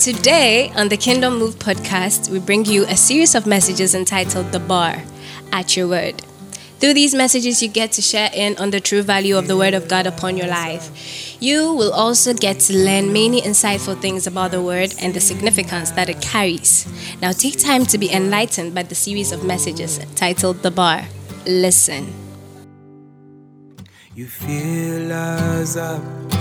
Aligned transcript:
Today 0.00 0.72
on 0.76 0.88
the 0.88 0.96
Kingdom 0.96 1.38
Move 1.38 1.56
podcast, 1.56 2.30
we 2.30 2.38
bring 2.38 2.64
you 2.64 2.84
a 2.84 2.96
series 2.96 3.34
of 3.34 3.46
messages 3.46 3.94
entitled 3.94 4.50
Dabar 4.50 5.04
at 5.52 5.76
Your 5.76 5.88
Word. 5.88 6.22
Through 6.78 6.94
these 6.94 7.14
messages, 7.14 7.62
you 7.62 7.68
get 7.68 7.92
to 7.92 8.00
share 8.00 8.30
in 8.32 8.56
on 8.56 8.70
the 8.70 8.80
true 8.80 9.02
value 9.02 9.36
of 9.36 9.46
the 9.46 9.58
Word 9.58 9.74
of 9.74 9.88
God 9.88 10.06
upon 10.06 10.38
your 10.38 10.46
life. 10.46 11.36
You 11.38 11.74
will 11.74 11.92
also 11.92 12.32
get 12.32 12.60
to 12.60 12.72
learn 12.74 13.12
many 13.12 13.42
insightful 13.42 14.00
things 14.00 14.26
about 14.26 14.52
the 14.52 14.62
Word 14.62 14.94
and 15.02 15.12
the 15.12 15.20
significance 15.20 15.90
that 15.90 16.08
it 16.08 16.22
carries. 16.22 16.88
Now, 17.20 17.32
take 17.32 17.58
time 17.58 17.84
to 17.84 17.98
be 17.98 18.10
enlightened 18.10 18.74
by 18.74 18.84
the 18.84 18.94
series 18.94 19.32
of 19.32 19.44
messages 19.44 20.00
titled 20.14 20.62
Dabar. 20.62 21.04
Listen. 21.44 22.10
You 24.14 24.28
fill 24.28 25.12
us 25.12 25.76
up 25.76 26.39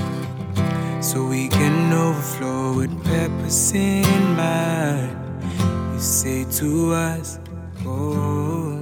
so 1.02 1.26
we 1.26 1.48
can 1.48 1.94
overflow 1.94 2.76
with 2.78 3.04
purpose 3.06 3.74
in 3.74 4.36
mind. 4.36 5.18
You 5.94 6.00
say 6.00 6.46
to 6.60 6.94
us, 6.94 7.40
Oh. 7.86 8.76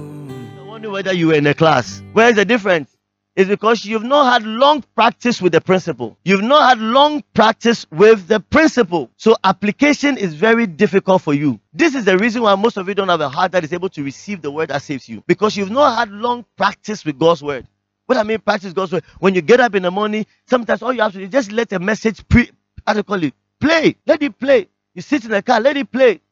I 0.58 0.64
wonder 0.64 0.90
whether 0.90 1.12
you 1.12 1.28
were 1.28 1.34
in 1.34 1.46
a 1.46 1.54
class. 1.54 2.02
Where's 2.12 2.34
the 2.34 2.44
difference? 2.44 2.96
It's 3.36 3.48
because 3.48 3.84
you've 3.84 4.02
not 4.02 4.32
had 4.32 4.42
long 4.42 4.82
practice 4.96 5.40
with 5.40 5.52
the 5.52 5.60
principle. 5.60 6.18
You've 6.24 6.42
not 6.42 6.70
had 6.70 6.80
long 6.80 7.22
practice 7.34 7.86
with 7.92 8.26
the 8.26 8.40
principle. 8.40 9.10
So 9.16 9.36
application 9.44 10.18
is 10.18 10.34
very 10.34 10.66
difficult 10.66 11.22
for 11.22 11.34
you. 11.34 11.60
This 11.72 11.94
is 11.94 12.04
the 12.04 12.18
reason 12.18 12.42
why 12.42 12.56
most 12.56 12.76
of 12.76 12.88
you 12.88 12.94
don't 12.94 13.08
have 13.08 13.20
a 13.20 13.28
heart 13.28 13.52
that 13.52 13.62
is 13.62 13.72
able 13.72 13.90
to 13.90 14.02
receive 14.02 14.42
the 14.42 14.50
word 14.50 14.70
that 14.70 14.82
saves 14.82 15.08
you. 15.08 15.22
Because 15.28 15.56
you've 15.56 15.70
not 15.70 15.96
had 15.96 16.10
long 16.10 16.44
practice 16.56 17.04
with 17.04 17.16
God's 17.16 17.40
word. 17.44 17.64
What 18.08 18.16
I 18.16 18.22
mean, 18.22 18.38
practice 18.38 18.72
God's 18.72 18.92
word. 18.92 19.04
When 19.18 19.34
you 19.34 19.42
get 19.42 19.60
up 19.60 19.74
in 19.74 19.82
the 19.82 19.90
morning, 19.90 20.24
sometimes 20.46 20.80
all 20.80 20.94
you 20.94 21.02
have 21.02 21.12
to 21.12 21.18
do 21.18 21.24
is 21.24 21.30
just 21.30 21.52
let 21.52 21.70
a 21.74 21.78
message 21.78 22.26
pre 22.26 22.50
how 22.86 23.02
call 23.02 23.22
it? 23.22 23.34
Play. 23.60 23.96
Let 24.06 24.22
it 24.22 24.38
play. 24.38 24.66
You 24.94 25.02
sit 25.02 25.26
in 25.26 25.30
the 25.30 25.42
car, 25.42 25.60
let 25.60 25.76
it 25.76 25.92
play. 25.92 26.22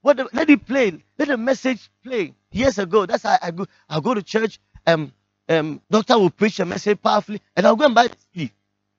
What 0.00 0.16
the, 0.16 0.30
let 0.32 0.48
it 0.48 0.66
play. 0.66 0.98
Let 1.18 1.28
the 1.28 1.36
message 1.36 1.90
play. 2.02 2.32
Years 2.52 2.78
ago, 2.78 3.04
that's 3.04 3.24
how 3.24 3.36
I 3.42 3.50
go. 3.50 3.66
I 3.86 4.00
go 4.00 4.14
to 4.14 4.22
church. 4.22 4.58
Um, 4.86 5.12
um, 5.50 5.82
doctor 5.90 6.18
will 6.18 6.30
preach 6.30 6.58
a 6.58 6.64
message 6.64 7.02
powerfully, 7.02 7.42
and 7.54 7.66
I'll 7.66 7.76
go 7.76 7.84
and 7.84 7.94
buy 7.94 8.08
the 8.08 8.16
CD. 8.32 8.50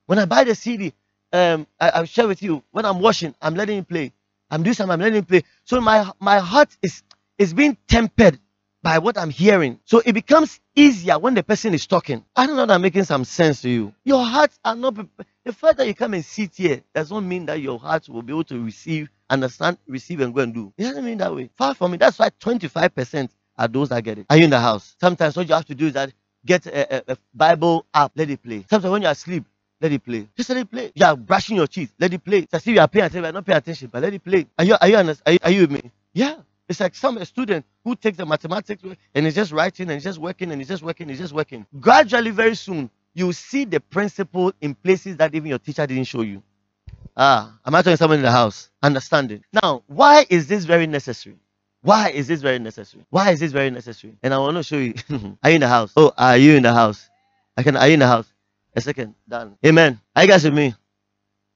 When 0.06 0.20
I 0.20 0.24
buy 0.24 0.44
the 0.44 0.54
CD, 0.54 0.92
um, 1.32 1.66
I, 1.80 1.90
I'll 1.90 2.04
share 2.04 2.28
with 2.28 2.40
you. 2.40 2.62
When 2.70 2.84
I'm 2.84 3.00
washing, 3.00 3.34
I'm 3.42 3.56
letting 3.56 3.78
it 3.78 3.88
play. 3.88 4.12
I'm 4.48 4.62
doing 4.62 4.74
something, 4.74 4.92
I'm 4.92 5.00
letting 5.00 5.18
it 5.18 5.26
play. 5.26 5.42
So 5.64 5.80
my 5.80 6.08
my 6.20 6.38
heart 6.38 6.68
is 6.82 7.02
is 7.36 7.52
being 7.52 7.76
tempered 7.88 8.38
by 8.82 8.98
what 8.98 9.18
I'm 9.18 9.30
hearing. 9.30 9.80
So 9.84 10.02
it 10.04 10.12
becomes 10.12 10.60
easier 10.76 11.18
when 11.18 11.34
the 11.34 11.42
person 11.44 11.74
is 11.74 11.86
talking. 11.86 12.24
I 12.36 12.46
don't 12.46 12.56
know 12.56 12.66
that 12.66 12.74
I'm 12.74 12.82
making 12.82 13.04
some 13.04 13.24
sense 13.24 13.62
to 13.62 13.70
you. 13.70 13.94
Your 14.04 14.24
hearts 14.24 14.58
are 14.64 14.76
not 14.76 14.96
prepared. 14.96 15.28
The 15.44 15.52
fact 15.52 15.78
that 15.78 15.86
you 15.88 15.94
come 15.94 16.14
and 16.14 16.24
sit 16.24 16.56
here 16.56 16.82
does 16.94 17.10
not 17.10 17.22
mean 17.24 17.46
that 17.46 17.60
your 17.60 17.78
heart 17.78 18.08
will 18.08 18.22
be 18.22 18.32
able 18.32 18.44
to 18.44 18.62
receive, 18.64 19.10
understand, 19.30 19.78
receive, 19.88 20.20
and 20.20 20.34
go 20.34 20.42
and 20.42 20.54
do. 20.54 20.72
It 20.78 20.84
doesn't 20.84 21.04
mean 21.04 21.18
that 21.18 21.34
way. 21.34 21.50
Far 21.56 21.74
from 21.74 21.94
it. 21.94 21.98
That's 22.00 22.18
why 22.18 22.30
25% 22.30 23.30
are 23.58 23.68
those 23.68 23.90
that 23.90 24.04
get 24.04 24.18
it. 24.18 24.26
Are 24.30 24.36
you 24.38 24.44
in 24.44 24.50
the 24.50 24.60
house? 24.60 24.96
Sometimes 25.00 25.36
what 25.36 25.48
you 25.48 25.54
have 25.54 25.66
to 25.66 25.74
do 25.76 25.88
is 25.88 25.94
that 25.94 26.12
get 26.46 26.66
a, 26.66 26.98
a, 27.10 27.14
a 27.14 27.18
Bible 27.34 27.86
app, 27.94 28.12
let 28.16 28.30
it 28.30 28.42
play. 28.42 28.64
Sometimes 28.70 28.92
when 28.92 29.02
you're 29.02 29.10
asleep, 29.12 29.44
let 29.80 29.92
it 29.92 30.04
play. 30.04 30.28
Just 30.36 30.50
let 30.50 30.58
it 30.58 30.70
play. 30.70 30.92
You 30.94 31.06
are 31.06 31.16
brushing 31.16 31.56
your 31.56 31.66
teeth, 31.68 31.92
let 32.00 32.14
it 32.14 32.24
play. 32.24 32.40
It's 32.40 32.54
as 32.54 32.62
if 32.62 32.74
you 32.74 32.80
are 32.80 32.88
paying 32.88 33.06
attention, 33.06 33.22
but 33.22 33.34
not 33.34 33.46
paying 33.46 33.58
attention, 33.58 33.90
but 33.92 34.02
let 34.02 34.14
it 34.14 34.24
play. 34.24 34.46
Are 34.58 34.64
you 34.64 34.76
are 34.80 34.88
you, 34.88 34.96
honest? 34.96 35.22
Are 35.26 35.32
you, 35.32 35.38
are 35.42 35.50
you 35.52 35.60
with 35.62 35.72
me? 35.72 35.92
Yeah. 36.14 36.36
It's 36.68 36.80
like 36.80 36.94
some 36.94 37.22
student 37.24 37.64
who 37.82 37.96
takes 37.96 38.18
the 38.18 38.26
mathematics 38.26 38.82
and 39.14 39.26
is 39.26 39.34
just 39.34 39.52
writing 39.52 39.90
and 39.90 40.02
just 40.02 40.18
working 40.18 40.52
and 40.52 40.60
is 40.60 40.68
just 40.68 40.82
working 40.82 41.04
and 41.04 41.12
is 41.12 41.18
just 41.18 41.32
working. 41.32 41.66
Gradually, 41.80 42.30
very 42.30 42.54
soon, 42.54 42.90
you 43.14 43.32
see 43.32 43.64
the 43.64 43.80
principle 43.80 44.52
in 44.60 44.74
places 44.74 45.16
that 45.16 45.34
even 45.34 45.48
your 45.48 45.58
teacher 45.58 45.86
didn't 45.86 46.04
show 46.04 46.20
you. 46.20 46.42
Ah, 47.16 47.58
am 47.66 47.74
I 47.74 47.78
talking 47.78 47.94
to 47.94 47.96
someone 47.96 48.18
in 48.18 48.24
the 48.24 48.30
house? 48.30 48.70
Understanding. 48.82 49.42
Now, 49.52 49.82
why 49.86 50.26
is 50.28 50.46
this 50.46 50.64
very 50.64 50.86
necessary? 50.86 51.36
Why 51.82 52.10
is 52.10 52.28
this 52.28 52.42
very 52.42 52.58
necessary? 52.58 53.04
Why 53.10 53.30
is 53.30 53.40
this 53.40 53.52
very 53.52 53.70
necessary? 53.70 54.16
And 54.22 54.34
I 54.34 54.38
want 54.38 54.56
to 54.56 54.62
show 54.62 54.76
you. 54.76 54.94
are 55.42 55.50
you 55.50 55.56
in 55.56 55.60
the 55.60 55.68
house? 55.68 55.92
Oh, 55.96 56.12
are 56.16 56.36
you 56.36 56.54
in 56.54 56.62
the 56.62 56.72
house? 56.72 57.08
I 57.56 57.62
can. 57.62 57.76
Are 57.76 57.86
you 57.86 57.94
in 57.94 58.00
the 58.00 58.06
house? 58.06 58.32
A 58.76 58.80
second. 58.80 59.14
Done. 59.28 59.56
Amen. 59.64 60.00
Are 60.14 60.22
you 60.22 60.28
guys 60.28 60.44
with 60.44 60.54
me? 60.54 60.74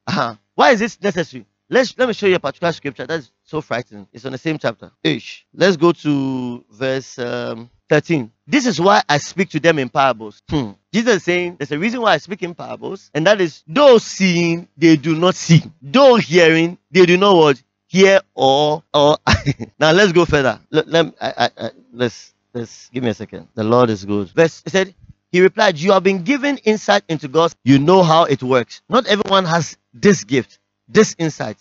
Uh-huh. 0.07 0.37
Why 0.55 0.71
is 0.71 0.81
this 0.81 1.01
necessary? 1.01 1.47
Let's 1.73 1.97
let 1.97 2.07
me 2.07 2.13
show 2.13 2.27
you 2.27 2.35
a 2.35 2.39
particular 2.39 2.71
scripture 2.71 3.07
that's 3.07 3.33
so 3.45 3.63
frightening. 3.63 4.07
It's 4.13 4.27
on 4.27 4.33
the 4.33 4.39
same 4.39 4.59
chapter. 4.59 4.91
Ish. 5.03 5.47
Let's 5.55 5.79
go 5.79 5.93
to 5.93 6.63
verse 6.71 7.19
um, 7.19 7.71
13. 7.89 8.31
This 8.47 8.67
is 8.67 8.79
why 8.79 9.03
I 9.09 9.17
speak 9.17 9.49
to 9.51 9.61
them 9.61 9.79
in 9.79 9.89
parables. 9.89 10.43
Hmm. 10.51 10.73
Jesus 10.93 11.17
is 11.17 11.23
saying 11.23 11.57
there's 11.59 11.73
a 11.73 11.79
reason 11.79 12.03
why 12.03 12.13
I 12.13 12.19
speak 12.19 12.43
in 12.43 12.55
parables, 12.55 13.11
and 13.15 13.27
that 13.27 13.41
is 13.41 13.65
those 13.67 14.05
seeing 14.05 14.69
they 14.77 14.97
do 14.97 15.17
not 15.17 15.35
see, 15.35 15.63
those 15.81 16.25
hearing 16.27 16.77
they 16.91 17.07
do 17.07 17.17
not 17.17 17.37
what 17.37 17.63
hear 17.87 18.21
or 18.35 18.83
or. 18.93 19.17
now 19.81 19.93
let's 19.93 20.13
go 20.13 20.27
further. 20.27 20.61
Let, 20.71 20.89
let 20.89 21.15
I, 21.23 21.29
I, 21.39 21.51
I, 21.57 21.71
let's 21.91 22.35
let's 22.53 22.91
give 22.91 23.03
me 23.03 23.09
a 23.09 23.15
second. 23.15 23.49
The 23.55 23.65
Lord 23.65 23.89
is 23.89 24.05
good. 24.05 24.29
Verse 24.29 24.61
he 24.63 24.69
said. 24.69 24.95
He 25.31 25.41
replied, 25.41 25.79
You 25.79 25.93
have 25.93 26.03
been 26.03 26.25
given 26.25 26.59
insight 26.59 27.05
into 27.09 27.27
God. 27.27 27.55
You 27.65 27.79
know 27.79 28.03
how 28.03 28.25
it 28.25 28.43
works. 28.43 28.83
Not 28.91 29.07
everyone 29.07 29.47
has 29.47 29.79
this 29.95 30.25
gift 30.25 30.59
this 30.93 31.15
insight. 31.19 31.57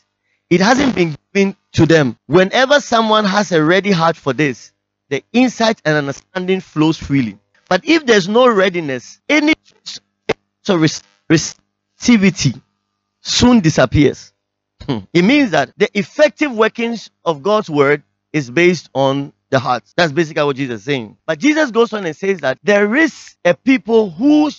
It 0.49 0.61
hasn't 0.61 0.95
been 0.95 1.15
given 1.33 1.55
to 1.73 1.85
them. 1.85 2.17
Whenever 2.27 2.79
someone 2.81 3.25
has 3.25 3.51
a 3.51 3.63
ready 3.63 3.91
heart 3.91 4.17
for 4.17 4.33
this, 4.33 4.73
the 5.09 5.23
insight 5.33 5.81
and 5.85 5.95
understanding 5.95 6.59
flows 6.59 6.97
freely. 6.97 7.37
But 7.69 7.85
if 7.85 8.05
there's 8.05 8.27
no 8.27 8.47
readiness, 8.49 9.21
any 9.29 9.53
receptivity 10.67 12.53
soon 13.21 13.59
disappears. 13.59 14.33
Hmm. 14.85 14.99
It 15.13 15.23
means 15.23 15.51
that 15.51 15.71
the 15.77 15.89
effective 15.97 16.51
workings 16.51 17.09
of 17.23 17.43
God's 17.43 17.69
word 17.69 18.03
is 18.33 18.49
based 18.49 18.89
on 18.93 19.33
the 19.49 19.59
heart. 19.59 19.83
That's 19.95 20.11
basically 20.11 20.43
what 20.43 20.55
Jesus 20.55 20.81
is 20.81 20.85
saying. 20.85 21.17
But 21.25 21.39
Jesus 21.39 21.71
goes 21.71 21.93
on 21.93 22.05
and 22.05 22.15
says 22.15 22.39
that 22.39 22.57
there 22.63 22.95
is 22.95 23.35
a 23.45 23.53
people 23.53 24.09
who 24.09 24.49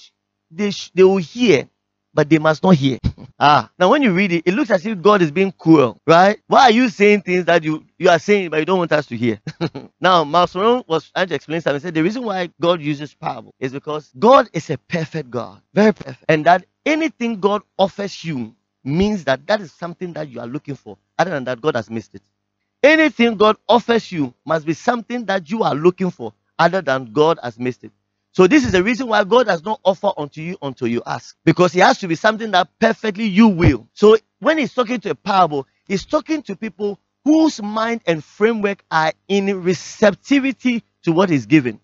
they, 0.51 0.71
sh- 0.71 0.91
they 0.95 1.03
will 1.03 1.17
hear 1.17 1.69
but 2.15 2.29
they 2.31 2.39
must 2.39 2.63
not 2.63 2.77
hear. 2.77 2.99
ah, 3.41 3.71
now 3.79 3.91
when 3.91 4.03
you 4.03 4.13
read 4.15 4.33
it, 4.33 4.45
it 4.47 4.55
looks 4.55 4.71
as 4.71 4.87
if 4.87 5.01
God 5.03 5.23
is 5.23 5.31
being 5.33 5.53
cruel, 5.53 5.99
right? 6.07 6.39
Why 6.49 6.63
are 6.65 6.71
you 6.73 6.89
saying 6.89 7.23
things 7.23 7.47
that 7.47 7.65
you, 7.65 7.85
you 7.99 8.11
are 8.11 8.19
saying 8.21 8.51
but 8.51 8.59
you 8.61 8.67
don't 8.67 8.79
want 8.79 8.93
us 8.93 9.07
to 9.07 9.17
hear? 9.17 9.41
now, 10.01 10.25
Marcel 10.25 10.85
was 10.89 11.11
trying 11.11 11.29
to 11.29 11.35
explain 11.37 11.61
something. 11.63 11.81
He 11.81 11.85
said 11.85 11.95
the 11.95 12.03
reason 12.03 12.25
why 12.25 12.51
God 12.61 12.81
uses 12.83 13.15
parable 13.15 13.55
is 13.61 13.73
because 13.73 14.11
God 14.19 14.51
is 14.53 14.71
a 14.71 14.79
perfect 14.79 15.31
God, 15.31 15.63
very 15.75 15.93
perfect, 15.95 16.25
and 16.29 16.47
that 16.47 16.67
anything 16.87 17.41
God 17.41 17.63
offers 17.79 18.25
you 18.25 18.55
means 18.85 19.25
that 19.25 19.47
that 19.49 19.61
is 19.61 19.73
something 19.73 20.13
that 20.15 20.29
you 20.31 20.41
are 20.41 20.47
looking 20.49 20.77
for. 20.77 20.99
Other 21.19 21.33
than 21.33 21.45
that, 21.45 21.61
God 21.61 21.77
has 21.77 21.91
missed 21.91 22.15
it. 22.15 22.23
Anything 22.83 23.37
God 23.37 23.59
offers 23.69 24.11
you 24.13 24.35
must 24.47 24.67
be 24.67 24.75
something 24.75 25.27
that 25.27 25.51
you 25.51 25.65
are 25.65 25.75
looking 25.75 26.11
for. 26.11 26.33
Other 26.59 26.83
than 26.83 27.13
God 27.13 27.39
has 27.43 27.59
missed 27.59 27.85
it. 27.85 27.93
So 28.33 28.47
this 28.47 28.65
is 28.65 28.73
the 28.73 28.83
reason 28.83 29.09
why 29.09 29.25
God 29.25 29.47
does 29.47 29.65
not 29.65 29.81
offer 29.85 30.11
unto 30.17 30.41
you 30.41 30.57
until 30.63 30.89
you 30.89 31.03
ask. 31.07 31.37
Because 31.45 31.77
it 31.77 31.81
has 31.83 31.99
to 32.01 32.09
be 32.09 32.15
something 32.15 32.51
that 32.53 32.69
perfectly 32.79 33.27
you 33.27 33.49
will. 33.49 33.89
So 33.93 34.17
when 34.41 34.59
he's 34.59 34.75
talking 34.75 35.01
to 35.01 35.11
a 35.11 35.15
parable, 35.15 35.67
he's 35.87 36.07
talking 36.07 36.43
to 36.45 36.57
people 36.57 36.99
whose 37.25 37.63
mind 37.63 38.03
and 38.07 38.25
framework 38.25 38.85
are 38.91 39.13
in 39.29 39.63
receptivity 39.63 40.83
to 41.05 41.13
what 41.13 41.31
is 41.31 41.47
given. 41.47 41.81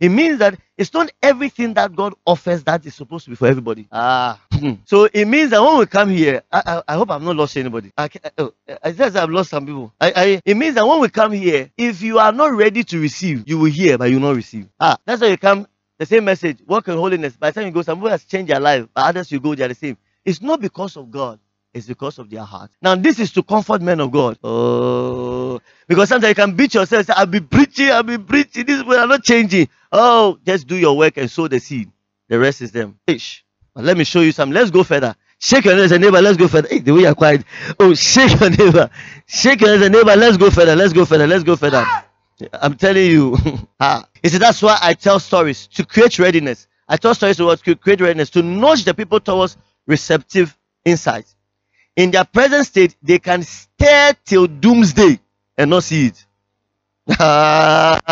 It 0.00 0.10
means 0.10 0.38
that 0.40 0.58
it's 0.76 0.92
not 0.92 1.10
everything 1.22 1.74
that 1.74 1.94
God 1.94 2.14
offers 2.26 2.64
that 2.64 2.84
is 2.86 2.94
supposed 2.94 3.24
to 3.24 3.30
be 3.30 3.36
for 3.36 3.46
everybody. 3.48 3.88
Ah, 3.92 4.40
so 4.84 5.04
it 5.12 5.26
means 5.26 5.50
that 5.50 5.62
when 5.62 5.78
we 5.78 5.86
come 5.86 6.10
here, 6.10 6.42
I, 6.52 6.62
I, 6.66 6.82
I 6.88 6.94
hope 6.94 7.10
I've 7.10 7.22
not 7.22 7.36
lost 7.36 7.56
anybody. 7.56 7.92
I, 7.96 8.04
I, 8.04 8.30
oh, 8.38 8.52
I 8.82 8.92
just 8.92 9.16
I've 9.16 9.30
lost 9.30 9.50
some 9.50 9.66
people. 9.66 9.92
I, 10.00 10.12
I, 10.16 10.42
it 10.44 10.56
means 10.56 10.74
that 10.76 10.86
when 10.86 11.00
we 11.00 11.08
come 11.08 11.32
here, 11.32 11.70
if 11.76 12.02
you 12.02 12.18
are 12.18 12.32
not 12.32 12.52
ready 12.52 12.84
to 12.84 13.00
receive, 13.00 13.44
you 13.48 13.58
will 13.58 13.70
hear, 13.70 13.98
but 13.98 14.10
you 14.10 14.16
will 14.20 14.28
not 14.28 14.36
receive. 14.36 14.68
Ah, 14.80 14.98
that's 15.04 15.20
why 15.22 15.28
you 15.28 15.38
come. 15.38 15.66
The 15.98 16.06
same 16.06 16.24
message, 16.24 16.58
work 16.66 16.88
in 16.88 16.94
holiness. 16.96 17.36
By 17.36 17.50
the 17.50 17.60
time 17.60 17.66
you 17.66 17.72
go, 17.72 17.82
some 17.82 17.98
people 17.98 18.10
has 18.10 18.24
changed 18.24 18.50
their 18.50 18.60
life, 18.60 18.88
but 18.94 19.02
others 19.06 19.30
you 19.30 19.40
go, 19.40 19.54
they 19.54 19.64
are 19.64 19.68
the 19.68 19.74
same. 19.74 19.96
It's 20.24 20.42
not 20.42 20.60
because 20.60 20.96
of 20.96 21.10
God. 21.10 21.38
It's 21.74 21.86
because 21.86 22.18
of 22.18 22.28
their 22.28 22.42
heart. 22.44 22.70
Now, 22.82 22.94
this 22.96 23.18
is 23.18 23.32
to 23.32 23.42
comfort 23.42 23.80
men 23.80 24.00
of 24.00 24.10
God. 24.10 24.38
Oh, 24.44 25.60
because 25.88 26.08
sometimes 26.10 26.30
you 26.30 26.34
can 26.34 26.54
beat 26.54 26.74
yourself. 26.74 27.06
Say, 27.06 27.14
I'll 27.16 27.26
be 27.26 27.40
preaching, 27.40 27.90
I'll 27.90 28.02
be 28.02 28.18
preaching. 28.18 28.66
People 28.66 28.94
are 28.94 29.06
not 29.06 29.22
changing. 29.24 29.68
Oh, 29.90 30.38
just 30.44 30.66
do 30.66 30.76
your 30.76 30.96
work 30.96 31.16
and 31.16 31.30
sow 31.30 31.48
the 31.48 31.60
seed. 31.60 31.90
The 32.28 32.38
rest 32.38 32.60
is 32.62 32.72
them. 32.72 32.98
Ish. 33.06 33.44
Let 33.74 33.96
me 33.96 34.04
show 34.04 34.20
you 34.20 34.32
some. 34.32 34.50
Let's 34.50 34.70
go 34.70 34.84
further. 34.84 35.14
Shake 35.38 35.64
your 35.64 35.76
neighbor, 35.76 35.98
neighbor. 35.98 36.20
Let's 36.20 36.36
go 36.36 36.48
further. 36.48 36.68
Hey, 36.68 36.78
the 36.78 36.92
way 36.92 37.02
you're 37.02 37.14
quiet. 37.14 37.44
Oh, 37.80 37.94
shake 37.94 38.38
your 38.38 38.50
neighbor. 38.50 38.90
Shake 39.26 39.60
your 39.60 39.78
neighbor. 39.78 40.14
Let's 40.16 40.36
go 40.36 40.50
further. 40.50 40.76
Let's 40.76 40.92
go 40.92 41.04
further. 41.04 41.26
Let's 41.26 41.44
go 41.44 41.56
further. 41.56 41.84
I'm 42.52 42.74
telling 42.74 43.06
you. 43.10 43.36
ah. 43.80 44.04
He 44.22 44.28
said, 44.28 44.40
that's 44.40 44.62
why 44.62 44.78
I 44.80 44.94
tell 44.94 45.18
stories 45.18 45.66
to 45.68 45.84
create 45.84 46.18
readiness. 46.18 46.68
I 46.88 46.96
tell 46.96 47.14
stories 47.14 47.38
to 47.38 47.76
create 47.76 48.00
readiness, 48.00 48.30
to 48.30 48.42
nudge 48.42 48.84
the 48.84 48.94
people 48.94 49.18
towards 49.20 49.56
receptive 49.86 50.56
insight 50.84 51.26
in 51.96 52.10
their 52.10 52.24
present 52.24 52.66
state, 52.66 52.96
they 53.02 53.18
can 53.18 53.42
stare 53.42 54.14
till 54.24 54.46
doomsday 54.46 55.20
and 55.56 55.70
not 55.70 55.84
see 55.84 56.06
it. 56.06 56.26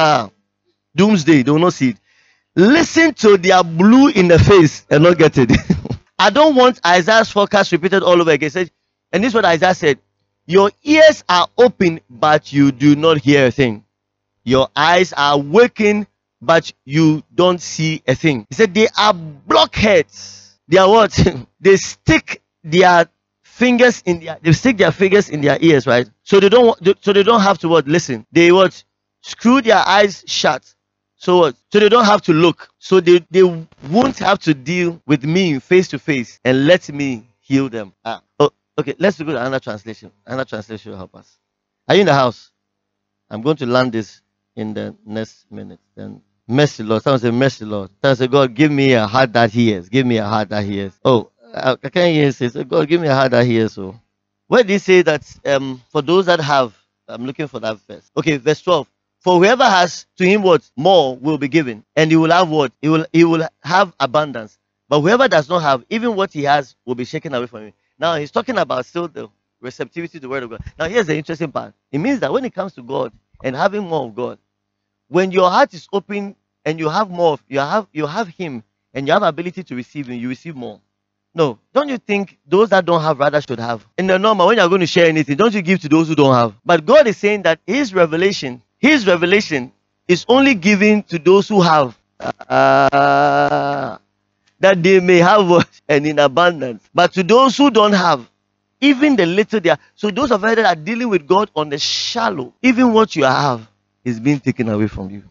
doomsday, 0.96 1.42
they 1.42 1.50
will 1.50 1.58
not 1.58 1.72
see 1.72 1.90
it. 1.90 1.96
Listen 2.56 3.14
to 3.14 3.36
their 3.38 3.62
blue 3.62 4.08
in 4.08 4.28
the 4.28 4.38
face 4.38 4.84
and 4.90 5.04
not 5.04 5.18
get 5.18 5.38
it. 5.38 5.52
I 6.18 6.30
don't 6.30 6.54
want 6.54 6.84
Isaiah's 6.84 7.30
forecast 7.30 7.72
repeated 7.72 8.02
all 8.02 8.20
over 8.20 8.30
again. 8.30 8.50
Said, 8.50 8.70
and 9.12 9.22
this 9.22 9.30
is 9.30 9.34
what 9.34 9.44
Isaiah 9.44 9.74
said. 9.74 9.98
Your 10.46 10.70
ears 10.82 11.24
are 11.28 11.48
open, 11.56 12.00
but 12.10 12.52
you 12.52 12.72
do 12.72 12.96
not 12.96 13.18
hear 13.18 13.46
a 13.46 13.50
thing. 13.50 13.84
Your 14.44 14.68
eyes 14.74 15.12
are 15.12 15.38
working, 15.38 16.06
but 16.42 16.72
you 16.84 17.22
don't 17.34 17.60
see 17.60 18.02
a 18.06 18.14
thing. 18.14 18.46
He 18.48 18.56
said 18.56 18.74
they 18.74 18.88
are 18.98 19.14
blockheads. 19.14 20.58
They 20.66 20.78
are 20.78 20.88
what? 20.88 21.12
they 21.60 21.76
stick 21.76 22.42
their 22.64 23.08
fingers 23.42 24.02
in 24.06 24.20
their 24.20 24.38
they 24.42 24.52
stick 24.52 24.78
their 24.78 24.92
fingers 24.92 25.28
in 25.28 25.40
their 25.40 25.58
ears, 25.60 25.86
right? 25.86 26.08
So 26.22 26.40
they 26.40 26.48
don't 26.48 26.78
so 27.04 27.12
they 27.12 27.22
don't 27.22 27.42
have 27.42 27.58
to 27.58 27.68
what 27.68 27.86
listen. 27.86 28.26
They 28.32 28.52
what 28.52 28.82
screw 29.22 29.60
their 29.60 29.82
eyes 29.86 30.24
shut. 30.26 30.74
So? 31.20 31.52
So 31.72 31.80
they 31.80 31.88
don't 31.88 32.06
have 32.06 32.22
to 32.22 32.32
look. 32.32 32.70
So 32.78 33.00
they, 33.00 33.24
they 33.30 33.42
won't 33.42 34.18
have 34.18 34.40
to 34.40 34.54
deal 34.54 35.00
with 35.06 35.24
me 35.24 35.58
face 35.60 35.88
to 35.88 35.98
face 35.98 36.40
and 36.44 36.66
let 36.66 36.88
me 36.90 37.26
heal 37.40 37.68
them. 37.68 37.92
Ah, 38.04 38.22
oh, 38.40 38.50
okay, 38.78 38.94
let's 38.98 39.18
go 39.18 39.26
to 39.26 39.38
another 39.40 39.60
translation. 39.60 40.10
Another 40.26 40.46
translation 40.46 40.92
will 40.92 40.98
help 40.98 41.14
us. 41.14 41.38
Are 41.88 41.94
you 41.94 42.00
in 42.02 42.06
the 42.06 42.14
house? 42.14 42.50
I'm 43.30 43.42
going 43.42 43.56
to 43.58 43.66
land 43.66 43.92
this 43.92 44.22
in 44.56 44.74
the 44.74 44.96
next 45.04 45.50
minute. 45.52 45.80
Then 45.94 46.22
mercy, 46.48 46.82
Lord. 46.82 47.02
Someone 47.02 47.20
say 47.20 47.30
mercy, 47.30 47.64
Lord. 47.64 47.90
Someone 48.02 48.16
say, 48.16 48.26
God, 48.26 48.54
give 48.54 48.72
me 48.72 48.94
a 48.94 49.06
heart 49.06 49.32
that 49.34 49.50
hears. 49.50 49.88
Give 49.88 50.06
me 50.06 50.16
a 50.18 50.26
heart 50.26 50.48
that 50.48 50.64
hears. 50.64 50.98
Oh, 51.04 51.30
I, 51.54 51.76
I 51.82 51.88
can't 51.90 52.14
hear 52.14 52.32
say, 52.32 52.64
God, 52.64 52.88
give 52.88 53.00
me 53.00 53.08
a 53.08 53.14
heart 53.14 53.32
that 53.32 53.46
hears. 53.46 53.74
So, 53.74 53.82
oh. 53.82 54.00
where 54.48 54.62
did 54.62 54.72
he 54.72 54.78
say 54.78 55.02
that 55.02 55.22
um, 55.44 55.82
for 55.90 56.02
those 56.02 56.26
that 56.26 56.40
have, 56.40 56.76
I'm 57.08 57.26
looking 57.26 57.48
for 57.48 57.60
that 57.60 57.78
verse. 57.88 58.10
Okay, 58.16 58.36
verse 58.38 58.62
12. 58.62 58.88
For 59.20 59.38
whoever 59.38 59.64
has 59.64 60.06
to 60.16 60.24
him 60.24 60.42
what 60.42 60.68
more 60.76 61.16
will 61.16 61.38
be 61.38 61.48
given, 61.48 61.84
and 61.94 62.10
he 62.10 62.16
will 62.16 62.30
have 62.30 62.48
what 62.48 62.72
he 62.80 62.88
will 62.88 63.06
he 63.12 63.24
will 63.24 63.46
have 63.62 63.94
abundance. 64.00 64.58
But 64.88 65.00
whoever 65.02 65.28
does 65.28 65.48
not 65.48 65.60
have, 65.60 65.84
even 65.90 66.16
what 66.16 66.32
he 66.32 66.44
has 66.44 66.74
will 66.84 66.94
be 66.94 67.04
shaken 67.04 67.34
away 67.34 67.46
from 67.46 67.66
him. 67.66 67.72
Now 67.98 68.16
he's 68.16 68.30
talking 68.30 68.56
about 68.58 68.86
still 68.86 69.08
the 69.08 69.28
receptivity 69.60 70.18
to 70.18 70.20
the 70.20 70.28
word 70.28 70.42
of 70.42 70.50
God. 70.50 70.62
Now 70.78 70.88
here's 70.88 71.06
the 71.06 71.16
interesting 71.16 71.52
part. 71.52 71.74
It 71.92 71.98
means 71.98 72.20
that 72.20 72.32
when 72.32 72.44
it 72.44 72.54
comes 72.54 72.72
to 72.74 72.82
God 72.82 73.12
and 73.44 73.54
having 73.54 73.82
more 73.82 74.06
of 74.06 74.14
God, 74.14 74.38
when 75.08 75.30
your 75.30 75.50
heart 75.50 75.74
is 75.74 75.86
open 75.92 76.34
and 76.64 76.78
you 76.78 76.88
have 76.88 77.10
more, 77.10 77.34
of, 77.34 77.42
you 77.46 77.58
have 77.58 77.86
you 77.92 78.06
have 78.06 78.28
Him 78.28 78.64
and 78.94 79.06
you 79.06 79.12
have 79.12 79.22
ability 79.22 79.62
to 79.64 79.74
receive 79.74 80.08
Him, 80.08 80.18
you 80.18 80.28
receive 80.30 80.56
more. 80.56 80.80
No, 81.34 81.58
don't 81.72 81.88
you 81.88 81.98
think 81.98 82.38
those 82.46 82.70
that 82.70 82.84
don't 82.86 83.02
have 83.02 83.18
rather 83.18 83.40
should 83.40 83.60
have? 83.60 83.86
In 83.98 84.06
the 84.06 84.18
normal, 84.18 84.48
when 84.48 84.56
you're 84.56 84.68
going 84.68 84.80
to 84.80 84.86
share 84.86 85.06
anything, 85.06 85.36
don't 85.36 85.54
you 85.54 85.62
give 85.62 85.80
to 85.80 85.88
those 85.88 86.08
who 86.08 86.14
don't 86.16 86.34
have? 86.34 86.54
But 86.64 86.86
God 86.86 87.06
is 87.06 87.18
saying 87.18 87.42
that 87.42 87.60
His 87.66 87.94
revelation, 87.94 88.62
His 88.80 89.06
revelation 89.06 89.72
is 90.08 90.24
only 90.28 90.54
given 90.54 91.04
to 91.04 91.18
those 91.18 91.48
who 91.48 91.62
have. 91.62 91.96
Uh, 92.20 93.98
that 94.58 94.82
they 94.82 95.00
may 95.00 95.18
have? 95.18 95.68
And 95.88 96.06
in 96.06 96.20
abundance. 96.20 96.88
But 96.94 97.12
to 97.14 97.24
those 97.24 97.56
who 97.56 97.70
don't 97.70 97.94
have, 97.94 98.30
even 98.80 99.16
the 99.16 99.26
little 99.26 99.60
they. 99.60 99.74
So 99.96 100.10
those 100.10 100.30
of 100.30 100.44
us 100.44 100.54
that 100.56 100.64
are 100.64 100.80
dealing 100.80 101.08
with 101.08 101.26
God 101.26 101.50
on 101.56 101.68
the 101.68 101.78
shallow, 101.78 102.54
even 102.62 102.92
what 102.92 103.16
you 103.16 103.24
have 103.24 103.68
is 104.04 104.20
being 104.20 104.38
taken 104.40 104.68
away 104.68 104.86
from 104.86 105.10
you. 105.10 105.24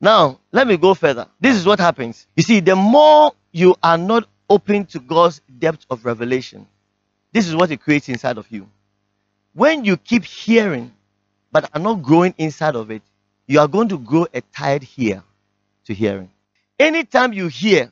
Now, 0.00 0.40
let 0.50 0.66
me 0.66 0.76
go 0.78 0.94
further. 0.94 1.26
This 1.40 1.56
is 1.56 1.66
what 1.66 1.78
happens. 1.78 2.26
You 2.36 2.42
see, 2.42 2.60
the 2.60 2.74
more 2.76 3.32
you 3.52 3.76
are 3.82 3.98
not 3.98 4.28
open 4.48 4.86
to 4.86 4.98
God's 5.00 5.40
depth 5.58 5.84
of 5.90 6.04
revelation. 6.04 6.66
This 7.32 7.46
is 7.46 7.54
what 7.54 7.70
it 7.70 7.80
creates 7.82 8.08
inside 8.08 8.38
of 8.38 8.46
you. 8.50 8.68
When 9.52 9.84
you 9.84 9.96
keep 9.96 10.24
hearing 10.24 10.92
but 11.60 11.70
are 11.74 11.80
not 11.80 12.02
growing 12.02 12.32
inside 12.38 12.76
of 12.76 12.88
it, 12.92 13.02
you 13.48 13.58
are 13.58 13.66
going 13.66 13.88
to 13.88 13.98
grow 13.98 14.26
a 14.32 14.40
tired 14.40 14.86
ear 14.96 15.24
to 15.86 15.92
hearing. 15.92 16.30
Anytime 16.78 17.32
you 17.32 17.48
hear 17.48 17.90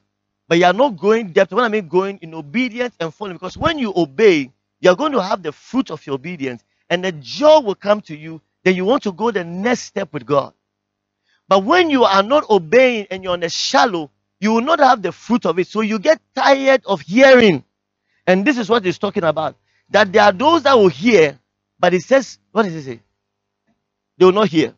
but 0.48 0.58
you 0.58 0.64
are 0.64 0.72
not 0.72 0.96
growing 0.96 1.32
depth, 1.32 1.52
when 1.52 1.64
I 1.64 1.68
mean 1.68 1.88
growing 1.88 2.18
in 2.22 2.32
obedience 2.32 2.94
and 3.00 3.12
following, 3.12 3.34
because 3.34 3.56
when 3.56 3.78
you 3.80 3.92
obey, 3.96 4.52
you 4.78 4.90
are 4.90 4.94
going 4.94 5.10
to 5.10 5.20
have 5.20 5.42
the 5.42 5.50
fruit 5.50 5.90
of 5.90 6.06
your 6.06 6.14
obedience 6.14 6.62
and 6.88 7.04
the 7.04 7.10
joy 7.10 7.58
will 7.58 7.74
come 7.74 8.00
to 8.02 8.16
you. 8.16 8.40
Then 8.62 8.76
you 8.76 8.84
want 8.84 9.02
to 9.02 9.12
go 9.12 9.32
the 9.32 9.42
next 9.42 9.80
step 9.80 10.12
with 10.12 10.24
God. 10.24 10.52
But 11.48 11.64
when 11.64 11.90
you 11.90 12.04
are 12.04 12.22
not 12.22 12.48
obeying 12.48 13.08
and 13.10 13.24
you're 13.24 13.32
on 13.32 13.40
the 13.40 13.48
shallow, 13.48 14.12
you 14.38 14.52
will 14.52 14.62
not 14.62 14.78
have 14.78 15.02
the 15.02 15.10
fruit 15.10 15.44
of 15.44 15.58
it. 15.58 15.66
So 15.66 15.80
you 15.80 15.98
get 15.98 16.20
tired 16.36 16.82
of 16.86 17.00
hearing. 17.00 17.64
And 18.28 18.44
this 18.46 18.58
is 18.58 18.68
what 18.68 18.84
he's 18.84 18.98
talking 18.98 19.24
about. 19.24 19.56
That 19.90 20.12
there 20.12 20.22
are 20.22 20.32
those 20.32 20.62
that 20.64 20.74
will 20.78 20.88
hear, 20.88 21.38
but 21.80 21.94
it 21.94 22.02
says, 22.04 22.38
what 22.52 22.62
does 22.64 22.74
it 22.74 22.84
say? 22.84 23.00
They 24.18 24.24
will 24.26 24.32
not 24.32 24.48
hear. 24.48 24.74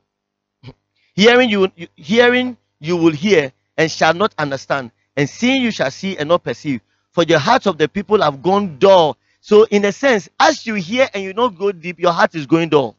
hearing 1.15 1.51
you, 1.51 1.71
you 1.77 1.89
hearing 1.97 2.57
you 2.81 2.97
will 2.97 3.13
hear 3.13 3.53
and 3.77 3.91
shall 3.91 4.15
not 4.15 4.35
understand. 4.39 4.91
And 5.17 5.29
seeing 5.29 5.63
you 5.63 5.71
shall 5.71 5.91
see 5.91 6.17
and 6.17 6.29
not 6.29 6.45
perceive. 6.45 6.81
For 7.13 7.25
the 7.25 7.39
hearts 7.39 7.67
of 7.67 7.79
the 7.79 7.89
people 7.89 8.23
have 8.23 8.43
gone 8.43 8.79
dull. 8.79 9.17
So, 9.41 9.65
in 9.65 9.85
a 9.85 9.93
sense, 9.93 10.29
as 10.39 10.67
you 10.67 10.75
hear 10.75 11.09
and 11.15 11.23
you 11.23 11.33
don't 11.33 11.59
go 11.59 11.73
deep, 11.73 11.99
your 11.99 12.13
heart 12.13 12.35
is 12.35 12.47
going 12.47 12.69
dull. 12.69 12.97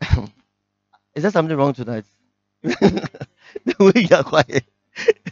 is 1.14 1.22
there 1.22 1.30
something 1.30 1.56
wrong 1.56 1.72
tonight? 1.72 2.04
the 2.62 3.08
way 3.78 3.92
you 3.96 4.16
are 4.16 4.24
quiet. 4.24 4.64